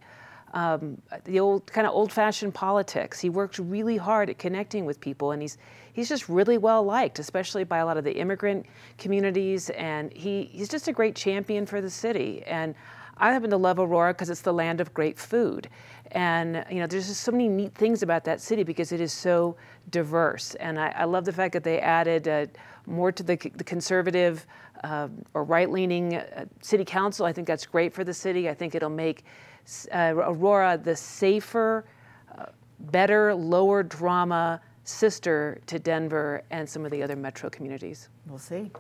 um, 0.53 1.01
the 1.25 1.39
old 1.39 1.67
kind 1.73 1.87
of 1.87 1.93
old-fashioned 1.93 2.55
politics. 2.55 3.21
He 3.21 3.31
worked 3.31 3.59
really 3.59 3.97
hard 3.97 4.31
at 4.31 4.39
connecting 4.39 4.85
with 4.85 5.01
people, 5.01 5.31
and 5.33 5.41
he's 5.41 5.59
he's 5.93 6.09
just 6.09 6.29
really 6.29 6.59
well 6.59 6.83
liked, 6.83 7.19
especially 7.19 7.65
by 7.65 7.79
a 7.79 7.87
lot 7.87 7.97
of 7.97 8.05
the 8.05 8.13
immigrant 8.13 8.67
communities. 8.99 9.71
And 9.71 10.13
he 10.13 10.45
he's 10.53 10.69
just 10.69 10.89
a 10.89 10.93
great 10.93 11.15
champion 11.15 11.67
for 11.67 11.81
the 11.81 11.91
city. 11.91 12.43
And 12.47 12.75
I 13.17 13.33
happen 13.33 13.51
to 13.51 13.57
love 13.57 13.79
Aurora 13.79 14.13
because 14.13 14.31
it's 14.31 14.41
the 14.41 14.53
land 14.53 14.81
of 14.81 14.93
great 14.95 15.19
food. 15.19 15.69
And 16.13 16.65
you 16.71 16.81
know, 16.81 16.87
there's 16.87 17.07
just 17.07 17.23
so 17.23 17.31
many 17.31 17.49
neat 17.49 17.75
things 17.75 18.03
about 18.03 18.25
that 18.25 18.41
city 18.41 18.65
because 18.65 18.91
it 18.93 19.01
is 19.01 19.13
so 19.13 19.57
diverse. 19.91 20.55
And 20.57 20.79
I, 20.79 20.89
I 20.97 21.05
love 21.05 21.25
the 21.25 21.33
fact 21.33 21.53
that 21.53 21.65
they 21.65 21.81
added 21.81 22.29
uh, 22.29 22.47
more 22.87 23.13
to 23.13 23.23
the, 23.23 23.37
the 23.55 23.65
conservative 23.65 24.47
uh, 24.85 25.09
or 25.35 25.45
right-leaning 25.45 26.17
uh, 26.17 26.47
city 26.61 26.85
council. 26.85 27.27
I 27.27 27.33
think 27.33 27.47
that's 27.47 27.67
great 27.67 27.93
for 27.93 28.05
the 28.05 28.15
city. 28.15 28.49
I 28.49 28.55
think 28.55 28.75
it'll 28.75 28.89
make 28.89 29.25
uh, 29.93 30.15
Aurora 30.17 30.79
the 30.83 30.97
safer, 30.97 31.85
uh, 32.39 32.47
better, 32.79 33.35
lower 33.35 33.83
drama 33.83 34.61
sister 34.85 35.61
to 35.67 35.79
Denver 35.79 36.43
and 36.51 36.69
some 36.69 36.85
of 36.85 36.91
the 36.91 37.03
other 37.03 37.17
metro 37.17 37.51
communities. 37.51 38.09
We'll 38.27 38.39
see. 38.39 38.71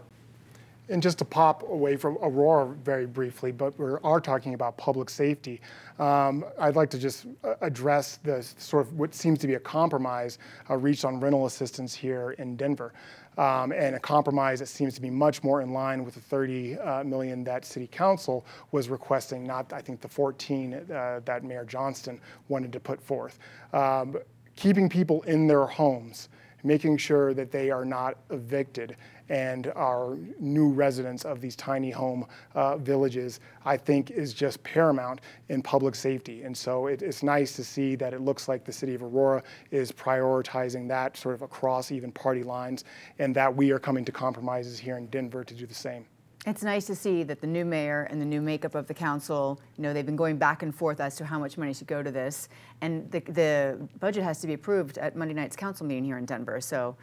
And 0.90 1.00
just 1.00 1.18
to 1.18 1.24
pop 1.24 1.62
away 1.62 1.94
from 1.96 2.18
Aurora 2.20 2.66
very 2.66 3.06
briefly, 3.06 3.52
but 3.52 3.78
we 3.78 3.92
are 4.02 4.20
talking 4.20 4.54
about 4.54 4.76
public 4.76 5.08
safety. 5.08 5.60
Um, 6.00 6.44
I'd 6.58 6.74
like 6.74 6.90
to 6.90 6.98
just 6.98 7.26
uh, 7.44 7.54
address 7.60 8.18
the 8.24 8.42
sort 8.58 8.84
of 8.84 8.94
what 8.94 9.14
seems 9.14 9.38
to 9.38 9.46
be 9.46 9.54
a 9.54 9.60
compromise 9.60 10.38
uh, 10.68 10.76
reached 10.76 11.04
on 11.04 11.20
rental 11.20 11.46
assistance 11.46 11.94
here 11.94 12.32
in 12.38 12.56
Denver. 12.56 12.92
Um, 13.38 13.70
and 13.70 13.94
a 13.94 14.00
compromise 14.00 14.58
that 14.58 14.66
seems 14.66 14.94
to 14.96 15.00
be 15.00 15.10
much 15.10 15.44
more 15.44 15.62
in 15.62 15.72
line 15.72 16.04
with 16.04 16.14
the 16.14 16.20
30 16.20 16.76
uh, 16.78 17.04
million 17.04 17.44
that 17.44 17.64
City 17.64 17.86
Council 17.86 18.44
was 18.72 18.88
requesting, 18.88 19.46
not 19.46 19.72
I 19.72 19.80
think 19.80 20.00
the 20.00 20.08
14 20.08 20.74
uh, 20.74 21.20
that 21.24 21.44
Mayor 21.44 21.64
Johnston 21.64 22.20
wanted 22.48 22.72
to 22.72 22.80
put 22.80 23.00
forth. 23.00 23.38
Um, 23.72 24.16
keeping 24.56 24.88
people 24.88 25.22
in 25.22 25.46
their 25.46 25.66
homes, 25.66 26.28
making 26.64 26.96
sure 26.96 27.32
that 27.34 27.52
they 27.52 27.70
are 27.70 27.84
not 27.84 28.18
evicted 28.30 28.96
and 29.30 29.72
our 29.76 30.18
new 30.38 30.68
residents 30.68 31.24
of 31.24 31.40
these 31.40 31.56
tiny 31.56 31.90
home 31.90 32.26
uh, 32.54 32.76
villages, 32.76 33.40
I 33.64 33.76
think 33.76 34.10
is 34.10 34.34
just 34.34 34.62
paramount 34.62 35.20
in 35.48 35.62
public 35.62 35.94
safety. 35.94 36.42
And 36.42 36.54
so 36.54 36.88
it, 36.88 37.00
it's 37.00 37.22
nice 37.22 37.54
to 37.56 37.64
see 37.64 37.94
that 37.96 38.12
it 38.12 38.20
looks 38.20 38.48
like 38.48 38.64
the 38.64 38.72
city 38.72 38.94
of 38.94 39.02
Aurora 39.02 39.42
is 39.70 39.92
prioritizing 39.92 40.88
that 40.88 41.16
sort 41.16 41.36
of 41.36 41.42
across 41.42 41.92
even 41.92 42.10
party 42.12 42.42
lines, 42.42 42.84
and 43.18 43.34
that 43.36 43.54
we 43.54 43.70
are 43.70 43.78
coming 43.78 44.04
to 44.04 44.12
compromises 44.12 44.78
here 44.78 44.98
in 44.98 45.06
Denver 45.06 45.44
to 45.44 45.54
do 45.54 45.64
the 45.64 45.74
same. 45.74 46.04
It's 46.46 46.62
nice 46.62 46.86
to 46.86 46.94
see 46.94 47.22
that 47.24 47.42
the 47.42 47.46
new 47.46 47.66
mayor 47.66 48.08
and 48.10 48.18
the 48.18 48.24
new 48.24 48.40
makeup 48.40 48.74
of 48.74 48.86
the 48.86 48.94
council, 48.94 49.60
you 49.76 49.82
know, 49.82 49.92
they've 49.92 50.06
been 50.06 50.16
going 50.16 50.38
back 50.38 50.62
and 50.62 50.74
forth 50.74 50.98
as 50.98 51.14
to 51.16 51.24
how 51.24 51.38
much 51.38 51.58
money 51.58 51.74
should 51.74 51.86
go 51.86 52.02
to 52.02 52.10
this. 52.10 52.48
And 52.80 53.10
the, 53.12 53.20
the 53.20 53.88
budget 54.00 54.24
has 54.24 54.40
to 54.40 54.46
be 54.46 54.54
approved 54.54 54.96
at 54.96 55.14
Monday 55.14 55.34
night's 55.34 55.54
council 55.54 55.86
meeting 55.86 56.04
here 56.04 56.16
in 56.16 56.24
Denver. 56.24 56.60
So 56.62 56.96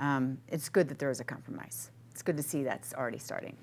um, 0.00 0.38
it's 0.48 0.68
good 0.68 0.88
that 0.88 0.98
there 0.98 1.10
is 1.10 1.20
a 1.20 1.24
compromise. 1.24 1.90
It's 2.10 2.22
good 2.22 2.36
to 2.36 2.42
see 2.42 2.62
that's 2.62 2.92
already 2.94 3.18
starting. 3.18 3.56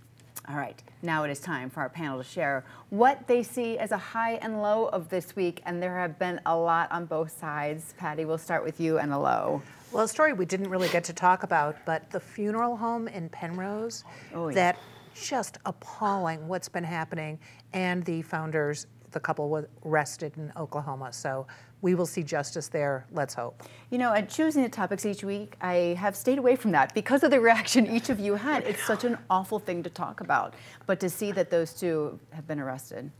All 0.48 0.56
right, 0.56 0.82
now 1.04 1.24
it 1.26 1.30
is 1.30 1.39
time 1.39 1.70
for 1.70 1.82
our 1.82 1.89
panel 1.89 2.18
to 2.18 2.24
share 2.24 2.65
what 2.89 3.28
they 3.28 3.44
see 3.44 3.78
as 3.78 3.92
a 3.92 3.98
high 3.98 4.34
and 4.36 4.62
low 4.63 4.88
of 4.88 5.10
this 5.10 5.36
week. 5.36 5.62
And 5.65 5.84
there 5.84 5.96
have 5.96 6.18
been 6.18 6.39
a 6.46 6.56
lot 6.58 6.92
on 6.92 7.06
both 7.06 7.38
sides. 7.38 7.94
Patty, 7.98 8.26
we'll 8.26 8.38
start 8.39 8.63
with 8.63 8.80
you 8.80 8.98
and 8.98 9.13
a 9.13 9.18
low. 9.20 9.62
Well, 9.92 10.06
a 10.06 10.08
story 10.08 10.34
we 10.34 10.46
didn't 10.46 10.70
really 10.70 10.89
get 10.89 11.04
to 11.06 11.13
talk 11.13 11.44
about, 11.44 11.76
but 11.86 12.10
the 12.10 12.20
funeral 12.20 12.76
home 12.78 13.08
in 13.08 13.30
Penrose, 13.30 14.04
Oh, 14.34 14.48
yeah. 14.50 14.56
that 14.56 14.78
just 15.13 15.58
appalling 15.65 16.48
what's 16.48 16.70
been 16.70 16.84
happening, 16.84 17.38
and 17.74 18.04
the 18.06 18.22
founders, 18.24 18.88
the 19.12 19.20
couple 19.20 19.50
was 19.50 19.65
arrested 19.86 20.34
in 20.38 20.52
Oklahoma. 20.58 21.12
So 21.13 21.46
we 21.82 21.96
will 21.96 22.06
see 22.06 22.24
justice 22.24 22.68
there. 22.68 23.06
Let's 23.12 23.34
hope. 23.34 23.63
You 23.89 23.98
know, 23.98 24.13
and 24.13 24.30
choosing 24.30 24.63
the 24.63 24.70
topics 24.70 25.06
each 25.06 25.24
week, 25.24 25.56
I 25.62 25.96
have 26.00 26.15
stayed 26.15 26.38
away 26.38 26.56
from 26.56 26.72
that 26.72 26.94
because 26.94 27.24
of 27.24 27.32
the 27.32 27.39
reaction 27.50 27.88
each 27.88 28.10
of 28.10 28.20
you 28.20 28.36
had. 28.36 28.63
It's 28.63 28.84
such 28.84 29.04
an 29.04 29.18
awful 29.30 29.60
thing 29.60 29.84
to 29.84 29.89
talk 29.89 30.22
about. 30.22 30.54
But 30.86 31.00
to 31.00 31.10
see 31.10 31.32
that 31.32 31.50
those 31.50 31.74
two 31.74 32.20
have 32.32 32.48
been 32.48 32.60
arrested, 32.60 33.12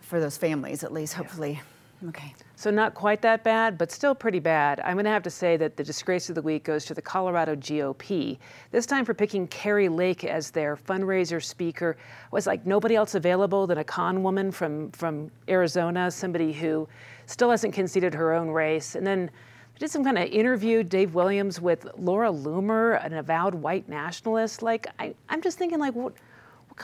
for 0.00 0.20
those 0.20 0.36
families 0.36 0.82
at 0.82 0.92
least, 0.92 1.14
hopefully. 1.14 1.60
Okay. 2.06 2.32
So 2.54 2.70
not 2.70 2.94
quite 2.94 3.22
that 3.22 3.42
bad, 3.42 3.76
but 3.76 3.90
still 3.90 4.14
pretty 4.14 4.38
bad. 4.38 4.80
I'm 4.80 4.94
going 4.94 5.04
to 5.04 5.10
have 5.10 5.22
to 5.24 5.30
say 5.30 5.56
that 5.56 5.76
the 5.76 5.82
disgrace 5.82 6.28
of 6.28 6.36
the 6.36 6.42
week 6.42 6.62
goes 6.62 6.84
to 6.86 6.94
the 6.94 7.02
Colorado 7.02 7.56
GOP. 7.56 8.38
This 8.70 8.86
time 8.86 9.04
for 9.04 9.14
picking 9.14 9.48
Kari 9.48 9.88
Lake 9.88 10.24
as 10.24 10.52
their 10.52 10.76
fundraiser 10.76 11.42
speaker 11.42 11.96
was 12.30 12.46
like 12.46 12.64
nobody 12.66 12.94
else 12.94 13.16
available 13.16 13.66
than 13.66 13.78
a 13.78 13.84
con 13.84 14.22
woman 14.22 14.52
from 14.52 14.92
from 14.92 15.30
Arizona, 15.48 16.10
somebody 16.10 16.52
who 16.52 16.88
still 17.26 17.50
hasn't 17.50 17.74
conceded 17.74 18.14
her 18.14 18.32
own 18.32 18.48
race. 18.48 18.94
And 18.94 19.04
then 19.06 19.30
I 19.74 19.78
did 19.78 19.90
some 19.90 20.04
kind 20.04 20.18
of 20.18 20.28
interview, 20.28 20.84
Dave 20.84 21.14
Williams, 21.14 21.60
with 21.60 21.86
Laura 21.96 22.30
Loomer, 22.30 23.04
an 23.04 23.14
avowed 23.14 23.54
white 23.54 23.88
nationalist. 23.88 24.62
Like 24.62 24.86
I, 25.00 25.14
I'm 25.28 25.42
just 25.42 25.58
thinking 25.58 25.78
like 25.78 25.94
what. 25.94 26.12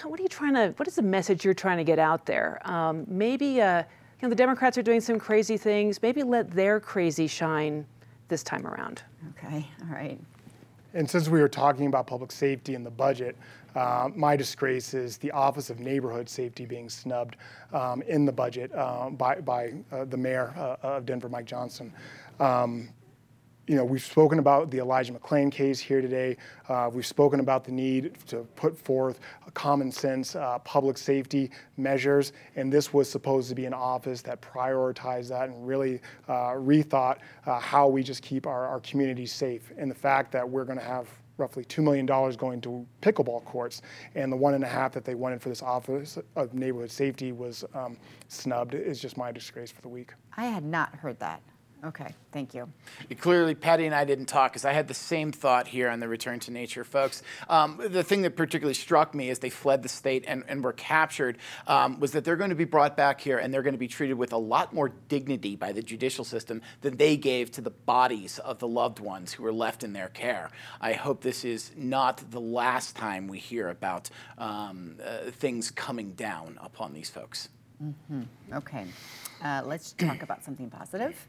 What 0.02 0.18
are 0.18 0.24
you 0.24 0.28
trying 0.28 0.54
to? 0.54 0.74
What 0.76 0.88
is 0.88 0.96
the 0.96 1.02
message 1.02 1.44
you're 1.44 1.54
trying 1.54 1.76
to 1.76 1.84
get 1.84 2.00
out 2.00 2.26
there? 2.26 2.60
Um, 2.68 3.04
maybe 3.06 3.60
uh, 3.62 3.84
know, 4.24 4.30
the 4.30 4.36
Democrats 4.36 4.76
are 4.78 4.82
doing 4.82 5.00
some 5.00 5.18
crazy 5.18 5.56
things. 5.56 6.00
Maybe 6.02 6.22
let 6.22 6.50
their 6.50 6.80
crazy 6.80 7.26
shine 7.26 7.86
this 8.28 8.42
time 8.42 8.66
around. 8.66 9.02
Okay, 9.30 9.68
all 9.82 9.94
right. 9.94 10.18
And 10.94 11.08
since 11.08 11.28
we 11.28 11.40
were 11.40 11.48
talking 11.48 11.86
about 11.86 12.06
public 12.06 12.32
safety 12.32 12.74
and 12.74 12.86
the 12.86 12.90
budget, 12.90 13.36
uh, 13.74 14.08
my 14.14 14.36
disgrace 14.36 14.94
is 14.94 15.18
the 15.18 15.30
Office 15.32 15.68
of 15.68 15.80
Neighborhood 15.80 16.28
Safety 16.28 16.64
being 16.64 16.88
snubbed 16.88 17.36
um, 17.72 18.02
in 18.02 18.24
the 18.24 18.32
budget 18.32 18.72
uh, 18.74 19.10
by, 19.10 19.40
by 19.40 19.72
uh, 19.90 20.04
the 20.04 20.16
mayor 20.16 20.54
uh, 20.56 20.76
of 20.86 21.06
Denver, 21.06 21.28
Mike 21.28 21.46
Johnston. 21.46 21.92
Um, 22.38 22.88
you 23.66 23.76
know, 23.76 23.84
we've 23.84 24.04
spoken 24.04 24.38
about 24.38 24.70
the 24.70 24.78
Elijah 24.78 25.12
McClain 25.12 25.50
case 25.50 25.80
here 25.80 26.00
today. 26.00 26.36
Uh, 26.68 26.90
we've 26.92 27.06
spoken 27.06 27.40
about 27.40 27.64
the 27.64 27.72
need 27.72 28.14
to 28.26 28.38
put 28.56 28.76
forth 28.76 29.20
common 29.54 29.90
sense 29.90 30.36
uh, 30.36 30.58
public 30.60 30.98
safety 30.98 31.50
measures, 31.76 32.32
and 32.56 32.72
this 32.72 32.92
was 32.92 33.08
supposed 33.08 33.48
to 33.48 33.54
be 33.54 33.64
an 33.64 33.72
office 33.72 34.20
that 34.22 34.42
prioritized 34.42 35.28
that 35.28 35.48
and 35.48 35.66
really 35.66 36.00
uh, 36.28 36.52
rethought 36.52 37.18
uh, 37.46 37.58
how 37.58 37.88
we 37.88 38.02
just 38.02 38.22
keep 38.22 38.46
our, 38.46 38.66
our 38.66 38.80
communities 38.80 39.32
safe. 39.32 39.72
And 39.78 39.90
the 39.90 39.94
fact 39.94 40.32
that 40.32 40.48
we're 40.48 40.64
going 40.64 40.78
to 40.78 40.84
have 40.84 41.08
roughly 41.36 41.64
$2 41.64 41.82
million 41.82 42.06
going 42.06 42.60
to 42.60 42.86
pickleball 43.00 43.44
courts, 43.44 43.82
and 44.14 44.30
the 44.30 44.36
one 44.36 44.54
and 44.54 44.62
a 44.62 44.68
half 44.68 44.92
that 44.92 45.04
they 45.04 45.14
wanted 45.14 45.40
for 45.40 45.48
this 45.48 45.62
Office 45.62 46.18
of 46.36 46.54
Neighborhood 46.54 46.90
Safety 46.90 47.32
was 47.32 47.64
um, 47.74 47.96
snubbed 48.28 48.74
is 48.74 49.00
just 49.00 49.16
my 49.16 49.32
disgrace 49.32 49.70
for 49.70 49.82
the 49.82 49.88
week. 49.88 50.12
I 50.36 50.46
had 50.46 50.64
not 50.64 50.94
heard 50.96 51.18
that. 51.20 51.40
Okay, 51.84 52.14
thank 52.32 52.54
you. 52.54 52.72
Clearly, 53.18 53.54
Patty 53.54 53.84
and 53.84 53.94
I 53.94 54.04
didn't 54.04 54.24
talk 54.24 54.52
because 54.52 54.64
I 54.64 54.72
had 54.72 54.88
the 54.88 54.94
same 54.94 55.32
thought 55.32 55.66
here 55.66 55.90
on 55.90 56.00
the 56.00 56.08
return 56.08 56.40
to 56.40 56.50
nature, 56.50 56.82
folks. 56.82 57.22
Um, 57.46 57.78
the 57.78 58.02
thing 58.02 58.22
that 58.22 58.36
particularly 58.36 58.74
struck 58.74 59.14
me 59.14 59.28
as 59.28 59.40
they 59.40 59.50
fled 59.50 59.82
the 59.82 59.90
state 59.90 60.24
and, 60.26 60.44
and 60.48 60.64
were 60.64 60.72
captured 60.72 61.36
um, 61.66 62.00
was 62.00 62.12
that 62.12 62.24
they're 62.24 62.36
going 62.36 62.50
to 62.50 62.56
be 62.56 62.64
brought 62.64 62.96
back 62.96 63.20
here 63.20 63.36
and 63.36 63.52
they're 63.52 63.62
going 63.62 63.74
to 63.74 63.78
be 63.78 63.88
treated 63.88 64.14
with 64.14 64.32
a 64.32 64.38
lot 64.38 64.72
more 64.72 64.92
dignity 65.08 65.56
by 65.56 65.72
the 65.72 65.82
judicial 65.82 66.24
system 66.24 66.62
than 66.80 66.96
they 66.96 67.18
gave 67.18 67.50
to 67.52 67.60
the 67.60 67.70
bodies 67.70 68.38
of 68.38 68.60
the 68.60 68.68
loved 68.68 68.98
ones 68.98 69.34
who 69.34 69.42
were 69.42 69.52
left 69.52 69.84
in 69.84 69.92
their 69.92 70.08
care. 70.08 70.50
I 70.80 70.94
hope 70.94 71.20
this 71.20 71.44
is 71.44 71.70
not 71.76 72.30
the 72.30 72.40
last 72.40 72.96
time 72.96 73.28
we 73.28 73.38
hear 73.38 73.68
about 73.68 74.08
um, 74.38 74.96
uh, 75.04 75.30
things 75.32 75.70
coming 75.70 76.12
down 76.12 76.58
upon 76.62 76.94
these 76.94 77.10
folks. 77.10 77.50
Mm-hmm. 77.82 78.22
Okay, 78.54 78.86
uh, 79.42 79.62
let's 79.66 79.92
talk 79.92 80.22
about 80.22 80.44
something 80.44 80.70
positive. 80.70 81.28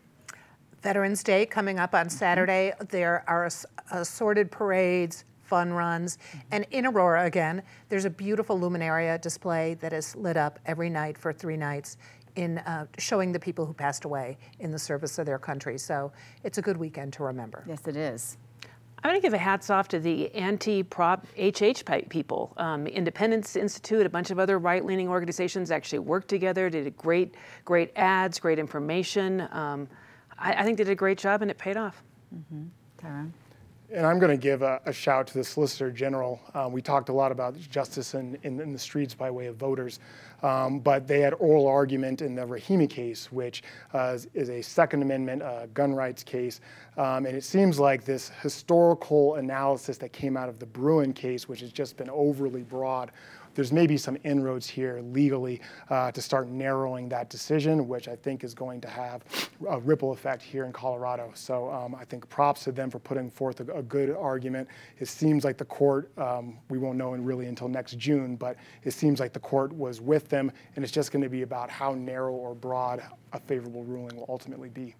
Veterans 0.85 1.23
Day 1.23 1.47
coming 1.47 1.79
up 1.79 1.95
on 1.95 2.11
Saturday. 2.11 2.71
There 2.89 3.23
are 3.27 3.49
assorted 3.89 4.51
parades, 4.51 5.25
fun 5.41 5.73
runs, 5.73 6.19
and 6.51 6.63
in 6.69 6.85
Aurora 6.85 7.25
again, 7.25 7.63
there's 7.89 8.05
a 8.05 8.09
beautiful 8.11 8.59
luminaria 8.59 9.19
display 9.19 9.73
that 9.81 9.93
is 9.93 10.15
lit 10.15 10.37
up 10.37 10.59
every 10.67 10.91
night 10.91 11.17
for 11.17 11.33
three 11.33 11.57
nights 11.57 11.97
in 12.35 12.59
uh, 12.59 12.85
showing 12.99 13.31
the 13.31 13.39
people 13.39 13.65
who 13.65 13.73
passed 13.73 14.05
away 14.05 14.37
in 14.59 14.69
the 14.69 14.77
service 14.77 15.17
of 15.17 15.25
their 15.25 15.39
country. 15.39 15.79
So 15.79 16.11
it's 16.43 16.59
a 16.59 16.61
good 16.61 16.77
weekend 16.77 17.13
to 17.13 17.23
remember. 17.23 17.63
Yes, 17.67 17.87
it 17.87 17.95
is. 17.95 18.37
I'm 19.03 19.09
going 19.09 19.19
to 19.19 19.25
give 19.25 19.33
a 19.33 19.39
hats 19.39 19.71
off 19.71 19.87
to 19.87 19.99
the 19.99 20.31
anti-prop 20.35 21.25
HH 21.35 21.83
people. 22.09 22.53
Um, 22.57 22.85
Independence 22.85 23.55
Institute, 23.55 24.05
a 24.05 24.09
bunch 24.09 24.29
of 24.29 24.37
other 24.37 24.59
right-leaning 24.59 25.09
organizations 25.09 25.71
actually 25.71 25.99
worked 25.99 26.27
together, 26.27 26.69
did 26.69 26.95
great, 26.95 27.33
great 27.65 27.91
ads, 27.95 28.39
great 28.39 28.59
information. 28.59 29.47
Um, 29.51 29.87
I, 30.37 30.53
I, 30.53 30.63
think 30.63 30.77
they 30.77 30.83
did 30.83 30.91
a 30.91 30.95
great 30.95 31.17
job 31.17 31.41
and 31.41 31.49
it 31.49 31.57
paid 31.57 31.77
off. 31.77 32.03
Mm-hmm. 32.33 32.65
Tyrone? 32.97 33.33
And 33.91 34.05
I'm 34.05 34.17
going 34.17 34.31
to 34.31 34.41
give 34.41 34.63
a, 34.63 34.81
a, 34.85 34.91
shout 34.91 35.27
to 35.27 35.35
the 35.35 35.43
Solicitor 35.43 35.91
General. 35.91 36.39
Uh, 36.53 36.67
we 36.71 36.81
talked 36.81 37.09
a 37.09 37.13
lot 37.13 37.31
about 37.31 37.55
justice 37.69 38.15
in, 38.15 38.37
in, 38.41 38.59
in 38.59 38.73
the 38.73 38.79
streets 38.79 39.13
by 39.13 39.29
way 39.29 39.45
of 39.45 39.57
voters, 39.57 39.99
um, 40.41 40.79
but 40.79 41.07
they 41.07 41.19
had 41.19 41.33
oral 41.35 41.67
argument 41.67 42.23
in 42.23 42.33
the 42.33 42.41
Rahimi 42.41 42.89
case, 42.89 43.31
which 43.31 43.61
uh, 43.93 44.13
is, 44.15 44.27
is, 44.33 44.49
a 44.49 44.61
Second 44.61 45.03
Amendment 45.03 45.43
uh, 45.43 45.67
gun 45.67 45.93
rights 45.93 46.23
case. 46.23 46.61
Um, 46.97 47.27
and 47.27 47.37
it 47.37 47.43
seems 47.43 47.79
like 47.79 48.03
this 48.03 48.31
historical 48.41 49.35
analysis 49.35 49.97
that 49.99 50.11
came 50.11 50.35
out 50.35 50.49
of 50.49 50.57
the 50.57 50.65
Bruen 50.65 51.13
case, 51.13 51.47
which 51.47 51.61
has 51.61 51.71
just 51.71 51.95
been 51.95 52.09
overly 52.09 52.63
broad, 52.63 53.11
there's 53.55 53.71
maybe 53.71 53.97
some 53.97 54.17
inroads 54.23 54.67
here 54.67 55.01
legally 55.01 55.61
uh, 55.89 56.11
to 56.11 56.21
start 56.21 56.49
narrowing 56.49 57.09
that 57.09 57.29
decision, 57.29 57.87
which 57.87 58.07
I 58.07 58.15
think 58.15 58.43
is 58.43 58.53
going 58.53 58.81
to 58.81 58.89
have 58.89 59.23
a 59.69 59.79
ripple 59.79 60.11
effect 60.11 60.43
here 60.43 60.65
in 60.65 60.73
Colorado. 60.73 61.31
So 61.33 61.71
um, 61.71 61.95
I 61.95 62.05
think 62.05 62.27
props 62.29 62.65
to 62.65 62.71
them 62.71 62.89
for 62.91 62.99
putting 62.99 63.31
forth 63.31 63.61
a, 63.61 63.73
a 63.73 63.81
good 63.81 64.11
argument. 64.11 64.67
It 64.99 65.07
seems 65.07 65.43
like 65.43 65.57
the 65.57 65.65
court, 65.65 66.11
um, 66.17 66.57
we 66.69 66.77
won't 66.77 66.97
know 66.97 67.13
really 67.13 67.47
until 67.47 67.69
next 67.69 67.97
June, 67.97 68.35
but 68.35 68.57
it 68.83 68.91
seems 68.91 69.19
like 69.19 69.33
the 69.33 69.39
court 69.39 69.71
was 69.73 70.01
with 70.01 70.27
them, 70.29 70.51
and 70.75 70.83
it's 70.83 70.91
just 70.91 71.11
going 71.11 71.23
to 71.23 71.29
be 71.29 71.41
about 71.41 71.69
how 71.69 71.93
narrow 71.93 72.33
or 72.33 72.53
broad 72.53 73.01
a 73.33 73.39
favorable 73.39 73.83
ruling 73.83 74.15
will 74.17 74.25
ultimately 74.27 74.69
be 74.69 74.93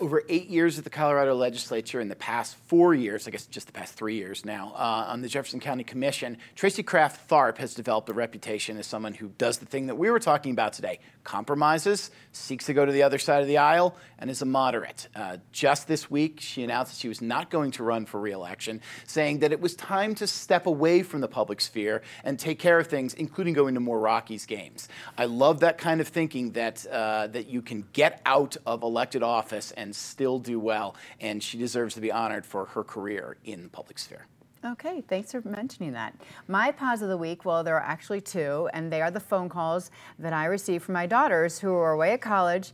over 0.00 0.22
eight 0.28 0.48
years 0.48 0.78
at 0.78 0.84
the 0.84 0.90
Colorado 0.90 1.34
legislature, 1.34 2.00
in 2.00 2.08
the 2.08 2.14
past 2.14 2.56
four 2.66 2.94
years, 2.94 3.26
I 3.26 3.32
guess 3.32 3.46
just 3.46 3.66
the 3.66 3.72
past 3.72 3.94
three 3.94 4.14
years 4.14 4.44
now, 4.44 4.72
uh, 4.76 5.06
on 5.08 5.22
the 5.22 5.28
Jefferson 5.28 5.58
County 5.58 5.82
Commission, 5.82 6.38
Tracy 6.54 6.84
Kraft-Tharp 6.84 7.58
has 7.58 7.74
developed 7.74 8.08
a 8.08 8.12
reputation 8.12 8.76
as 8.76 8.86
someone 8.86 9.12
who 9.12 9.28
does 9.38 9.58
the 9.58 9.66
thing 9.66 9.88
that 9.88 9.96
we 9.96 10.08
were 10.10 10.20
talking 10.20 10.52
about 10.52 10.72
today 10.72 11.00
compromises, 11.24 12.10
seeks 12.32 12.66
to 12.66 12.74
go 12.74 12.86
to 12.86 12.92
the 12.92 13.02
other 13.02 13.18
side 13.18 13.42
of 13.42 13.48
the 13.48 13.58
aisle, 13.58 13.96
and 14.20 14.30
is 14.30 14.40
a 14.40 14.46
moderate. 14.46 15.08
Uh, 15.16 15.38
just 15.52 15.88
this 15.88 16.08
week, 16.08 16.40
she 16.40 16.62
announced 16.62 16.92
that 16.92 16.98
she 16.98 17.08
was 17.08 17.20
not 17.20 17.50
going 17.50 17.72
to 17.72 17.82
run 17.82 18.06
for 18.06 18.20
reelection, 18.20 18.80
saying 19.06 19.40
that 19.40 19.50
it 19.50 19.60
was 19.60 19.74
time 19.74 20.14
to 20.14 20.26
step 20.28 20.66
away 20.66 21.02
from 21.02 21.20
the 21.20 21.28
public 21.28 21.60
sphere 21.60 22.02
and 22.22 22.38
take 22.38 22.58
care 22.60 22.78
of 22.78 22.86
things, 22.86 23.14
including 23.14 23.52
going 23.52 23.74
to 23.74 23.80
more 23.80 23.98
Rockies 23.98 24.46
games. 24.46 24.88
I 25.18 25.24
love 25.24 25.60
that 25.60 25.76
kind 25.76 26.00
of 26.00 26.06
thinking 26.06 26.52
that, 26.52 26.86
uh, 26.86 27.26
that 27.26 27.48
you 27.48 27.62
can 27.62 27.84
get 27.92 28.22
out 28.24 28.56
of 28.64 28.82
elected 28.82 29.24
office 29.24 29.72
and 29.72 29.87
still 29.94 30.38
do 30.38 30.58
well, 30.60 30.96
and 31.20 31.42
she 31.42 31.58
deserves 31.58 31.94
to 31.94 32.00
be 32.00 32.12
honored 32.12 32.46
for 32.46 32.66
her 32.66 32.84
career 32.84 33.36
in 33.44 33.62
the 33.62 33.68
public 33.68 33.98
sphere. 33.98 34.26
Okay, 34.64 35.02
thanks 35.02 35.30
for 35.30 35.40
mentioning 35.44 35.92
that. 35.92 36.14
My 36.48 36.72
pause 36.72 37.00
of 37.00 37.08
the 37.08 37.16
week, 37.16 37.44
well, 37.44 37.62
there 37.62 37.76
are 37.76 37.82
actually 37.82 38.20
two, 38.20 38.68
and 38.72 38.92
they 38.92 39.00
are 39.00 39.10
the 39.10 39.20
phone 39.20 39.48
calls 39.48 39.92
that 40.18 40.32
I 40.32 40.46
receive 40.46 40.82
from 40.82 40.94
my 40.94 41.06
daughters 41.06 41.60
who 41.60 41.72
are 41.74 41.92
away 41.92 42.12
at 42.12 42.20
college 42.20 42.72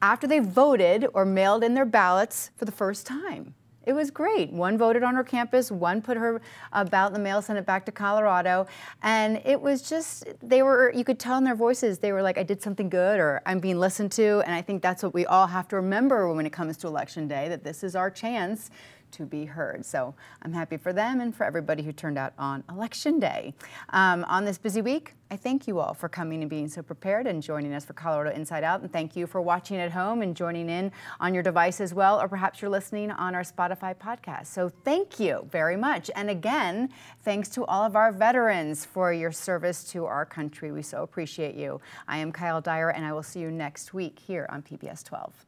after 0.00 0.26
they 0.26 0.38
voted 0.38 1.06
or 1.12 1.24
mailed 1.24 1.62
in 1.62 1.74
their 1.74 1.84
ballots 1.84 2.50
for 2.56 2.64
the 2.64 2.72
first 2.72 3.06
time. 3.06 3.54
It 3.86 3.92
was 3.92 4.10
great. 4.10 4.52
One 4.52 4.76
voted 4.76 5.04
on 5.04 5.14
her 5.14 5.22
campus, 5.22 5.70
one 5.70 6.02
put 6.02 6.16
her 6.16 6.42
uh, 6.72 6.84
ballot 6.84 7.10
in 7.10 7.14
the 7.14 7.24
mail, 7.24 7.40
sent 7.40 7.56
it 7.56 7.64
back 7.64 7.86
to 7.86 7.92
Colorado. 7.92 8.66
And 9.02 9.40
it 9.44 9.60
was 9.60 9.88
just, 9.88 10.26
they 10.42 10.62
were, 10.62 10.92
you 10.92 11.04
could 11.04 11.20
tell 11.20 11.38
in 11.38 11.44
their 11.44 11.54
voices, 11.54 12.00
they 12.00 12.10
were 12.10 12.20
like, 12.20 12.36
I 12.36 12.42
did 12.42 12.60
something 12.60 12.88
good 12.88 13.20
or 13.20 13.42
I'm 13.46 13.60
being 13.60 13.78
listened 13.78 14.10
to. 14.12 14.42
And 14.44 14.52
I 14.52 14.60
think 14.60 14.82
that's 14.82 15.04
what 15.04 15.14
we 15.14 15.24
all 15.24 15.46
have 15.46 15.68
to 15.68 15.76
remember 15.76 16.32
when 16.32 16.46
it 16.46 16.52
comes 16.52 16.76
to 16.78 16.88
Election 16.88 17.28
Day, 17.28 17.48
that 17.48 17.62
this 17.62 17.84
is 17.84 17.94
our 17.94 18.10
chance 18.10 18.70
to 19.16 19.24
be 19.26 19.44
heard. 19.44 19.84
So 19.84 20.14
I'm 20.42 20.52
happy 20.52 20.76
for 20.76 20.92
them 20.92 21.20
and 21.20 21.34
for 21.34 21.44
everybody 21.44 21.82
who 21.82 21.92
turned 21.92 22.18
out 22.18 22.32
on 22.38 22.64
Election 22.70 23.18
Day. 23.18 23.54
Um, 23.90 24.24
on 24.24 24.44
this 24.44 24.58
busy 24.58 24.82
week, 24.82 25.14
I 25.28 25.36
thank 25.36 25.66
you 25.66 25.80
all 25.80 25.92
for 25.92 26.08
coming 26.08 26.42
and 26.42 26.48
being 26.48 26.68
so 26.68 26.82
prepared 26.82 27.26
and 27.26 27.42
joining 27.42 27.74
us 27.74 27.84
for 27.84 27.94
Colorado 27.94 28.34
Inside 28.36 28.62
Out. 28.62 28.82
And 28.82 28.92
thank 28.92 29.16
you 29.16 29.26
for 29.26 29.40
watching 29.40 29.78
at 29.78 29.90
home 29.90 30.22
and 30.22 30.36
joining 30.36 30.68
in 30.68 30.92
on 31.18 31.34
your 31.34 31.42
device 31.42 31.80
as 31.80 31.92
well, 31.92 32.20
or 32.20 32.28
perhaps 32.28 32.62
you're 32.62 32.70
listening 32.70 33.10
on 33.10 33.34
our 33.34 33.42
Spotify 33.42 33.94
podcast. 33.96 34.46
So 34.46 34.68
thank 34.68 35.18
you 35.18 35.48
very 35.50 35.76
much. 35.76 36.10
And 36.14 36.30
again, 36.30 36.90
thanks 37.24 37.48
to 37.50 37.64
all 37.64 37.82
of 37.82 37.96
our 37.96 38.12
veterans 38.12 38.84
for 38.84 39.12
your 39.12 39.32
service 39.32 39.82
to 39.90 40.04
our 40.04 40.24
country. 40.24 40.70
We 40.70 40.82
so 40.82 41.02
appreciate 41.02 41.56
you. 41.56 41.80
I 42.06 42.18
am 42.18 42.30
Kyle 42.30 42.60
Dyer, 42.60 42.90
and 42.90 43.04
I 43.04 43.12
will 43.12 43.24
see 43.24 43.40
you 43.40 43.50
next 43.50 43.92
week 43.92 44.20
here 44.20 44.46
on 44.48 44.62
PBS 44.62 45.02
12. 45.02 45.44